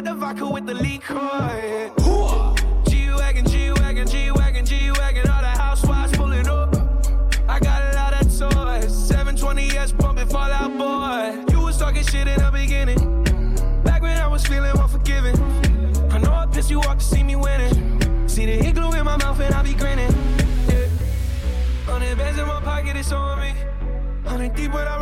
Up 0.00 0.06
the 0.06 0.14
vodka 0.14 0.48
with 0.48 0.64
the 0.64 0.72
liquor. 0.72 1.92
G 2.88 3.10
Wagon, 3.10 3.44
G 3.46 3.70
Wagon, 3.70 4.06
G 4.06 4.30
Wagon, 4.30 4.64
G 4.64 4.90
Wagon. 4.92 5.28
All 5.28 5.42
the 5.42 5.48
housewives 5.48 6.16
pulling 6.16 6.48
up. 6.48 6.74
I 7.46 7.60
got 7.60 7.82
a 7.82 7.96
lot 7.96 8.14
of 8.14 8.20
toys. 8.22 9.10
720S 9.10 9.98
pumping 9.98 10.26
Fall 10.26 10.50
Out 10.50 10.72
Boy. 10.78 11.52
You 11.52 11.60
was 11.60 11.76
talking 11.76 12.02
shit 12.02 12.26
in 12.28 12.40
the 12.40 12.50
beginning. 12.50 13.24
Back 13.84 14.00
when 14.00 14.16
I 14.16 14.26
was 14.26 14.46
feeling 14.46 14.74
unforgiving. 14.74 15.38
I 16.10 16.16
know 16.16 16.32
I 16.32 16.46
pissed 16.46 16.70
you 16.70 16.80
off 16.80 16.96
to 16.96 17.04
see 17.04 17.22
me 17.22 17.36
winning. 17.36 18.26
See 18.26 18.46
the 18.46 18.58
igloo 18.66 18.92
in 18.92 19.04
my 19.04 19.18
mouth 19.18 19.38
and 19.38 19.54
I 19.54 19.62
be 19.62 19.74
grinning. 19.74 20.14
Yeah. 20.66 20.88
Hundred 21.84 22.16
bands 22.16 22.40
Hundred 24.24 24.54
deep 24.54 24.72
when 24.72 24.86
I 24.86 24.99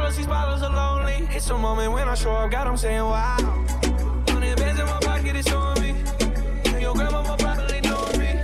bottles, 0.00 0.16
these 0.16 0.26
bottles 0.26 0.62
are 0.62 0.74
lonely. 0.74 1.28
It's 1.30 1.50
a 1.50 1.58
moment 1.58 1.92
when 1.92 2.08
I 2.08 2.14
show 2.14 2.32
up, 2.32 2.50
God, 2.50 2.66
I'm 2.66 2.76
saying 2.76 3.02
wow. 3.02 3.36
Hundred 4.28 4.56
bands 4.56 4.80
in 4.80 4.86
my 4.86 4.98
pocket, 5.00 5.36
it's 5.36 5.52
on 5.52 5.80
me. 5.80 5.94
And 6.66 6.80
your 6.80 6.94
grandma 6.94 7.22
will 7.22 7.36
probably 7.36 7.80
know 7.82 8.06
me. 8.18 8.40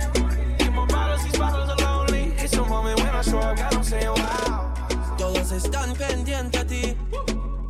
Get 0.57 0.73
more 0.73 0.87
bottles, 0.87 1.23
these 1.23 1.37
bottles 1.37 1.69
are 1.69 1.81
lonely. 1.85 2.33
It's 2.37 2.53
a 2.53 2.63
moment 2.63 2.99
when 2.99 3.09
I 3.09 3.21
show 3.21 3.39
up, 3.39 3.57
God, 3.57 3.73
I'm 3.73 3.83
saying 3.83 4.07
wow. 4.07 4.73
Todos 5.17 5.51
están 5.51 5.95
pendientes 5.95 6.61
a 6.61 6.65
ti, 6.65 6.95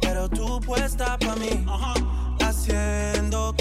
pero 0.01 0.27
tú 0.29 0.59
puesta 0.61 1.17
pa' 1.19 1.35
mí. 1.35 1.65
Haciendo 2.39 3.53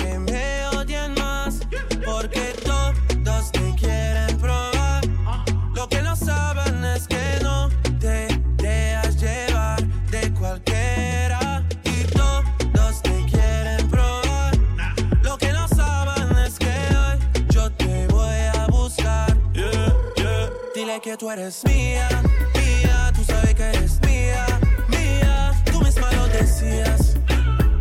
Que 21.03 21.17
tú 21.17 21.31
eres 21.31 21.63
mía, 21.65 22.09
mía, 22.55 23.13
tú 23.15 23.23
sabes 23.23 23.55
que 23.55 23.63
eres 23.63 24.01
mía, 24.01 24.45
mía. 24.89 25.53
Tú 25.71 25.81
misma 25.81 26.11
lo 26.11 26.27
decías 26.27 27.15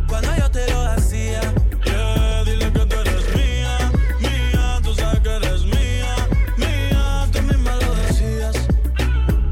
cuando 0.08 0.36
yo 0.36 0.52
te 0.52 0.70
lo 0.72 0.82
hacía. 0.84 1.42
Yeah, 1.86 2.44
dile 2.44 2.72
que 2.72 2.86
tú 2.86 2.96
eres 3.00 3.36
mía, 3.36 3.92
mía, 4.20 4.80
tú 4.84 4.94
sabes 4.94 5.22
que 5.22 5.30
eres 5.30 5.64
mía, 5.64 6.16
mía, 6.58 7.28
tú 7.32 7.42
misma 7.42 7.76
lo 7.78 7.96
decías 7.96 8.56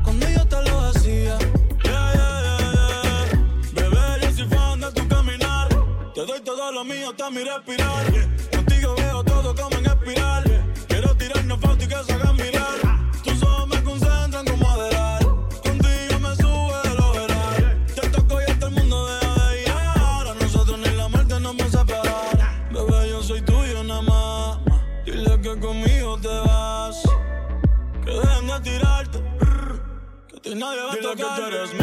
cuando 0.04 0.30
yo 0.30 0.46
te 0.46 0.62
lo 0.70 0.80
hacía. 0.82 1.38
Yeah, 1.84 2.14
yeah, 2.14 2.42
yeah, 2.44 2.72
yeah. 2.74 3.90
Bebé, 3.90 4.22
yo 4.22 4.32
soy 4.34 4.48
fan 4.50 4.82
de 4.82 4.92
tu 4.92 5.08
caminar, 5.08 5.70
te 6.14 6.26
doy 6.26 6.42
todo 6.42 6.72
lo 6.72 6.84
mío 6.84 7.10
hasta 7.10 7.32
mi 7.32 7.44
respirar. 7.44 8.06
Contigo 8.52 8.94
veo 8.98 9.24
todo 9.24 9.56
como 9.56 9.78
en 9.78 9.86
espiral. 9.86 10.44
Quiero 10.88 11.16
tirarnos 11.16 11.60
fotos 11.60 11.86
y 11.86 11.88
que 11.88 12.04
se 12.04 12.18
que 31.24 31.42
tú 31.42 31.48
eres 31.48 31.83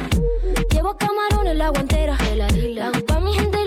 Llevo 0.91 0.97
camarones 0.97 1.55
la 1.55 1.69
guantera. 1.69 2.17
La 2.35 2.87
hago 2.87 3.05
pa' 3.05 3.19
mi 3.21 3.33
gente 3.33 3.60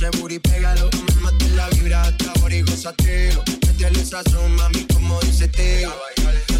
ese 0.00 0.18
booty, 0.18 0.38
pégalo. 0.38 0.88
Me 1.06 1.20
mates 1.20 1.50
la 1.52 1.68
vibra 1.70 2.02
hasta 2.02 2.32
ahora 2.32 2.54
y 2.54 2.62
gózatelo. 2.62 3.42
Métele 3.66 4.04
sazón, 4.04 4.54
mami, 4.56 4.86
como 4.86 5.20
dice 5.20 5.48
Teo. 5.48 5.92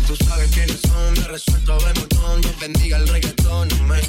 Tú 0.06 0.16
sabes 0.24 0.50
quiénes 0.50 0.80
son, 0.80 1.14
me 1.14 1.28
resuelto 1.28 1.78
de 1.78 1.94
montón. 2.00 2.40
Dios 2.42 2.58
bendiga 2.60 2.98
el 2.98 3.08
reggaetón, 3.08 3.68
man. 3.86 4.00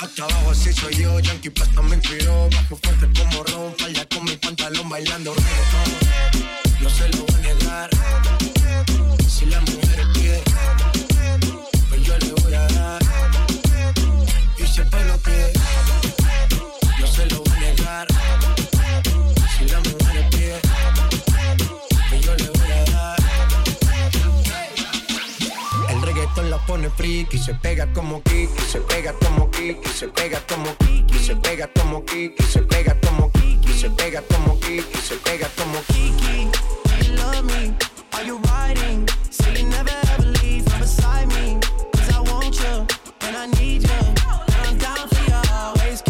Hasta 0.00 0.24
abajo 0.24 0.50
así 0.52 0.72
soy 0.72 0.94
yo, 0.94 1.20
Yankee 1.20 1.50
Pasta 1.50 1.82
me 1.82 1.96
inspiró 1.96 2.48
Bajo 2.48 2.74
fuerte 2.82 3.06
como 3.20 3.44
Ron, 3.44 3.74
falla 3.76 4.08
con 4.08 4.24
mi 4.24 4.34
pantalón 4.34 4.88
bailando 4.88 5.34
reggaetón 5.34 6.80
No 6.80 6.88
se 6.88 7.08
lo 7.10 7.26
voy 7.26 7.34
a 7.34 7.54
negar 7.54 7.90
Si 9.28 9.44
la 9.44 9.60
mujer 9.60 10.06
pide 10.14 10.42
Pues 11.90 12.02
yo 12.02 12.16
le 12.16 12.32
voy 12.32 12.54
a 12.54 12.66
dar 12.68 13.02
Y 14.56 14.66
sepa 14.66 15.04
lo 15.04 15.22
que 15.22 15.52
No 16.98 17.06
se 17.06 17.26
lo 17.26 17.42
voy 17.44 17.56
a 17.58 17.60
negar 17.60 18.29
pone 26.66 26.90
friki, 26.90 27.38
se 27.38 27.54
pega 27.54 27.86
como 27.92 28.22
Kiki, 28.22 28.62
se 28.62 28.80
pega 28.80 29.12
como 29.12 29.50
Kiki, 29.50 29.88
se 29.88 30.08
pega 30.08 30.40
como 30.46 30.74
Kiki, 30.76 31.18
se 31.18 31.36
pega 31.36 31.68
como 31.72 32.04
Kiki, 32.04 32.42
se 32.42 32.62
pega 32.62 32.94
como 33.00 33.30
Kiki, 33.32 33.72
se 33.72 33.90
pega 33.90 34.22
como 34.22 34.58
Kiki, 34.60 34.98
se 35.00 35.16
pega 35.16 35.48
como 35.56 35.80
Kiki. 35.88 36.48
You 37.06 37.16
love 37.16 37.44
me, 37.44 37.74
are 38.12 38.24
you 38.24 38.38
riding? 38.38 39.06
Say 39.30 39.52
you 39.62 39.68
never 39.68 39.92
ever 40.12 40.26
leave 40.42 40.64
from 40.68 40.80
beside 40.80 41.28
me. 41.28 41.58
Cause 41.92 42.10
I 42.14 42.20
want 42.32 42.58
you, 42.58 42.86
and 43.22 43.36
I 43.36 43.46
need 43.58 43.82
you. 43.82 44.00
And 44.00 44.66
I'm 44.66 44.78
down 44.78 45.08
for 45.08 45.22
you 45.30 45.36
always, 45.52 46.02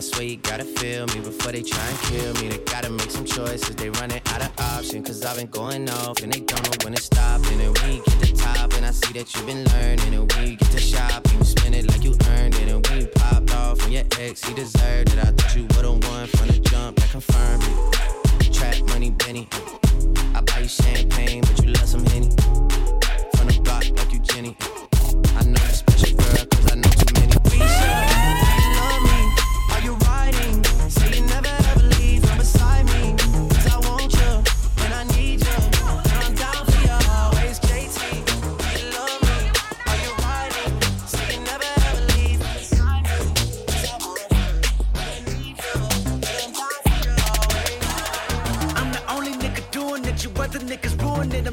I 0.00 0.02
swear 0.02 0.22
you 0.22 0.38
gotta 0.38 0.64
feel 0.64 1.06
me 1.08 1.20
before 1.20 1.52
they 1.52 1.60
try 1.60 1.86
and 1.86 1.98
kill 1.98 2.32
me. 2.40 2.48
They 2.48 2.64
gotta 2.64 2.88
make 2.88 3.10
some 3.10 3.26
choices. 3.26 3.76
They 3.76 3.90
running 3.90 4.22
out 4.28 4.40
of 4.40 4.50
options. 4.58 5.06
Cause 5.06 5.22
I've 5.26 5.36
been 5.36 5.48
going 5.48 5.90
off 5.90 6.22
and 6.22 6.32
they 6.32 6.40
don't 6.40 6.64
know 6.64 6.72
when 6.82 6.94
to 6.94 7.02
stop. 7.02 7.44
And 7.48 7.60
then 7.60 7.92
you 7.92 8.02
get 8.02 8.20
to 8.24 8.34
top, 8.34 8.72
and 8.72 8.86
I 8.86 8.92
see 8.92 9.12
that 9.12 9.34
you've 9.34 9.44
been 9.44 9.62
learning. 9.62 10.14
And 10.14 10.32
when 10.32 10.46
you 10.46 10.56
get 10.56 10.70
to 10.70 10.80
shop, 10.80 11.30
you 11.30 11.44
spend 11.44 11.74
it 11.74 11.86
like 11.88 12.02
you 12.02 12.16
earned 12.30 12.54
it. 12.54 12.68
And 12.70 12.86
when 12.86 13.00
you 13.02 13.06
popped 13.08 13.54
off 13.54 13.84
on 13.84 13.92
your 13.92 14.04
ex, 14.18 14.42
he 14.42 14.54
deserved 14.54 15.12
it. 15.12 15.18
I 15.18 15.32
thought 15.32 15.54
you 15.54 15.64
would've 15.76 16.08
won 16.08 16.26
from 16.28 16.48
the 16.48 16.60
jump, 16.60 16.96
that 16.96 17.10
confirmed 17.10 17.62
it. 17.62 18.54
Trap 18.54 18.76
money, 18.88 19.10
Benny. 19.10 19.48
I 20.34 20.40
buy 20.40 20.60
you 20.60 20.68
champagne, 20.68 21.42
but 21.42 21.62
you 21.62 21.72
love 21.72 21.86
some 21.86 22.06
Henny. 22.06 22.30
From 23.36 23.48
the 23.48 23.60
block 23.62 23.84
like 23.98 24.14
you 24.14 24.20
Jenny. 24.20 24.56
I 25.36 25.44
know 25.44 25.60
you 25.60 25.89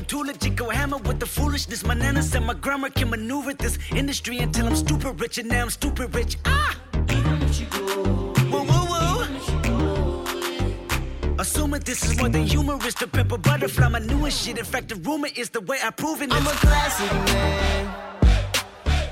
too 0.07 0.23
legit. 0.23 0.55
Go 0.55 0.69
hammer 0.69 0.97
with 0.97 1.19
the 1.19 1.25
foolishness. 1.25 1.83
My 1.85 1.93
nana 1.93 2.23
said 2.23 2.43
my 2.43 2.53
grammar 2.53 2.89
can 2.89 3.09
maneuver 3.09 3.53
this 3.53 3.77
industry 3.91 4.39
until 4.39 4.67
I'm 4.67 4.75
stupid 4.75 5.19
rich, 5.19 5.37
and 5.37 5.49
now 5.49 5.61
I'm 5.61 5.69
stupid 5.69 6.15
rich. 6.15 6.37
Ah! 6.45 6.75
Woo, 8.51 8.63
woo, 8.63 8.85
woo. 8.91 9.25
Assuming 11.39 11.81
this 11.81 12.03
is 12.03 12.17
more 12.17 12.29
than 12.29 12.45
humorous, 12.47 12.95
the 12.95 13.07
pepper 13.07 13.37
butterfly, 13.37 13.89
my 13.89 13.99
newest 13.99 14.43
shit. 14.43 14.57
In 14.57 14.65
fact, 14.65 14.89
the 14.89 14.95
rumor 14.95 15.29
is 15.35 15.49
the 15.49 15.61
way 15.61 15.77
I 15.83 15.91
prove 15.91 16.21
it. 16.21 16.31
I'm 16.33 16.47
a 16.47 16.51
classic 16.51 17.11
man. 17.11 17.93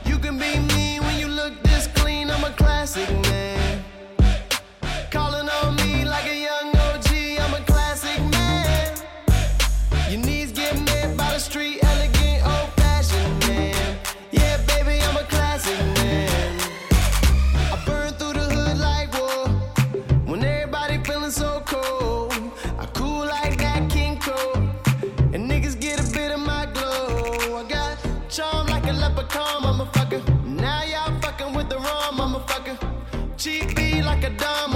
You 0.05 0.17
can 0.17 0.39
be 0.39 0.57
mean 0.73 1.03
when 1.03 1.19
you 1.19 1.27
look 1.27 1.61
this 1.63 1.87
clean. 1.95 2.31
I'm 2.31 2.43
a 2.43 2.51
classic 2.51 3.09
man. 3.09 3.64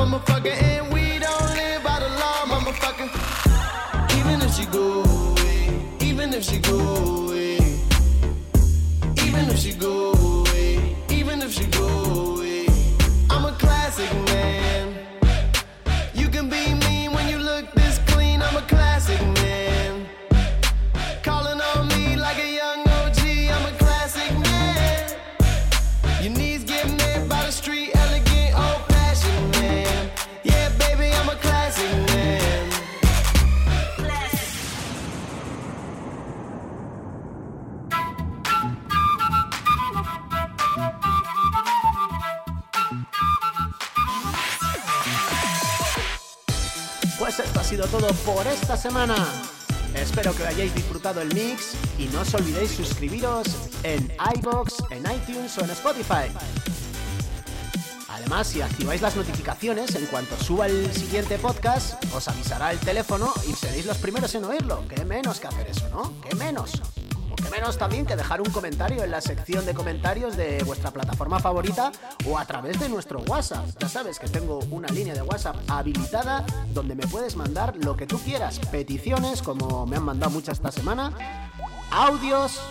Motherfucker. 0.09 0.51
And 0.51 0.88
por 48.33 48.45
esta 48.47 48.77
semana. 48.77 49.15
Espero 49.95 50.35
que 50.35 50.45
hayáis 50.45 50.73
disfrutado 50.75 51.21
el 51.21 51.33
mix 51.33 51.73
y 51.97 52.05
no 52.07 52.21
os 52.21 52.33
olvidéis 52.33 52.71
suscribiros 52.71 53.47
en 53.83 54.11
iBox, 54.35 54.83
en 54.91 55.03
iTunes 55.11 55.57
o 55.57 55.63
en 55.63 55.71
Spotify. 55.71 56.31
Además, 58.07 58.47
si 58.47 58.61
activáis 58.61 59.01
las 59.01 59.15
notificaciones 59.15 59.95
en 59.95 60.05
cuanto 60.07 60.37
suba 60.43 60.67
el 60.67 60.93
siguiente 60.93 61.39
podcast, 61.39 62.03
os 62.13 62.27
avisará 62.27 62.71
el 62.71 62.79
teléfono 62.79 63.33
y 63.47 63.53
seréis 63.53 63.85
los 63.85 63.97
primeros 63.97 64.33
en 64.35 64.45
oírlo. 64.45 64.83
¿Qué 64.87 65.03
menos 65.05 65.39
que 65.39 65.47
hacer 65.47 65.67
eso, 65.67 65.89
no? 65.89 66.13
¿Qué 66.21 66.35
menos? 66.35 66.81
Menos 67.51 67.77
también 67.77 68.05
que 68.05 68.15
dejar 68.15 68.39
un 68.41 68.49
comentario 68.51 69.03
en 69.03 69.11
la 69.11 69.19
sección 69.21 69.65
de 69.65 69.73
comentarios 69.73 70.37
de 70.37 70.63
vuestra 70.63 70.91
plataforma 70.91 71.39
favorita 71.39 71.91
o 72.25 72.37
a 72.37 72.45
través 72.45 72.79
de 72.79 72.87
nuestro 72.89 73.21
WhatsApp. 73.21 73.65
Ya 73.79 73.89
sabes 73.89 74.19
que 74.19 74.27
tengo 74.27 74.59
una 74.69 74.87
línea 74.89 75.15
de 75.15 75.23
WhatsApp 75.23 75.55
habilitada 75.67 76.45
donde 76.73 76.95
me 76.95 77.07
puedes 77.07 77.35
mandar 77.35 77.75
lo 77.77 77.97
que 77.97 78.05
tú 78.05 78.19
quieras. 78.19 78.59
Peticiones, 78.71 79.41
como 79.41 79.85
me 79.85 79.97
han 79.97 80.03
mandado 80.03 80.31
muchas 80.31 80.59
esta 80.59 80.71
semana, 80.71 81.11
audios, 81.91 82.61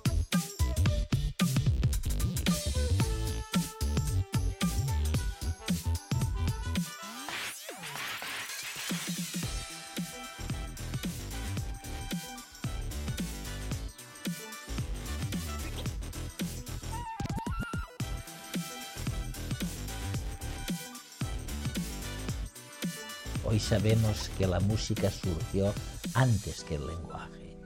Sabemos 23.73 24.29
que 24.37 24.47
la 24.47 24.61
música 24.61 25.11
surgió 25.11 25.73
antes 26.13 26.63
que 26.63 26.75
el 26.75 26.87
lenguaje 26.87 27.57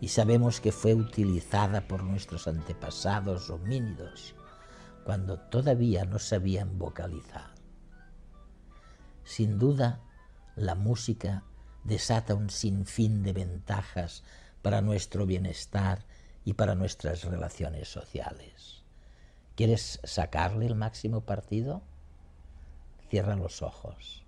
y 0.00 0.08
sabemos 0.08 0.58
que 0.58 0.72
fue 0.72 0.94
utilizada 0.94 1.86
por 1.86 2.02
nuestros 2.02 2.48
antepasados 2.48 3.50
homínidos 3.50 4.34
cuando 5.04 5.38
todavía 5.38 6.06
no 6.06 6.18
sabían 6.18 6.78
vocalizar. 6.78 7.50
Sin 9.22 9.58
duda, 9.58 10.00
la 10.56 10.74
música 10.74 11.42
desata 11.82 12.34
un 12.34 12.48
sinfín 12.48 13.22
de 13.22 13.34
ventajas 13.34 14.22
para 14.62 14.80
nuestro 14.80 15.26
bienestar 15.26 16.06
y 16.46 16.54
para 16.54 16.74
nuestras 16.74 17.22
relaciones 17.22 17.86
sociales. 17.86 18.82
¿Quieres 19.56 20.00
sacarle 20.04 20.64
el 20.64 20.74
máximo 20.74 21.20
partido? 21.20 21.82
Cierra 23.10 23.36
los 23.36 23.60
ojos 23.60 24.23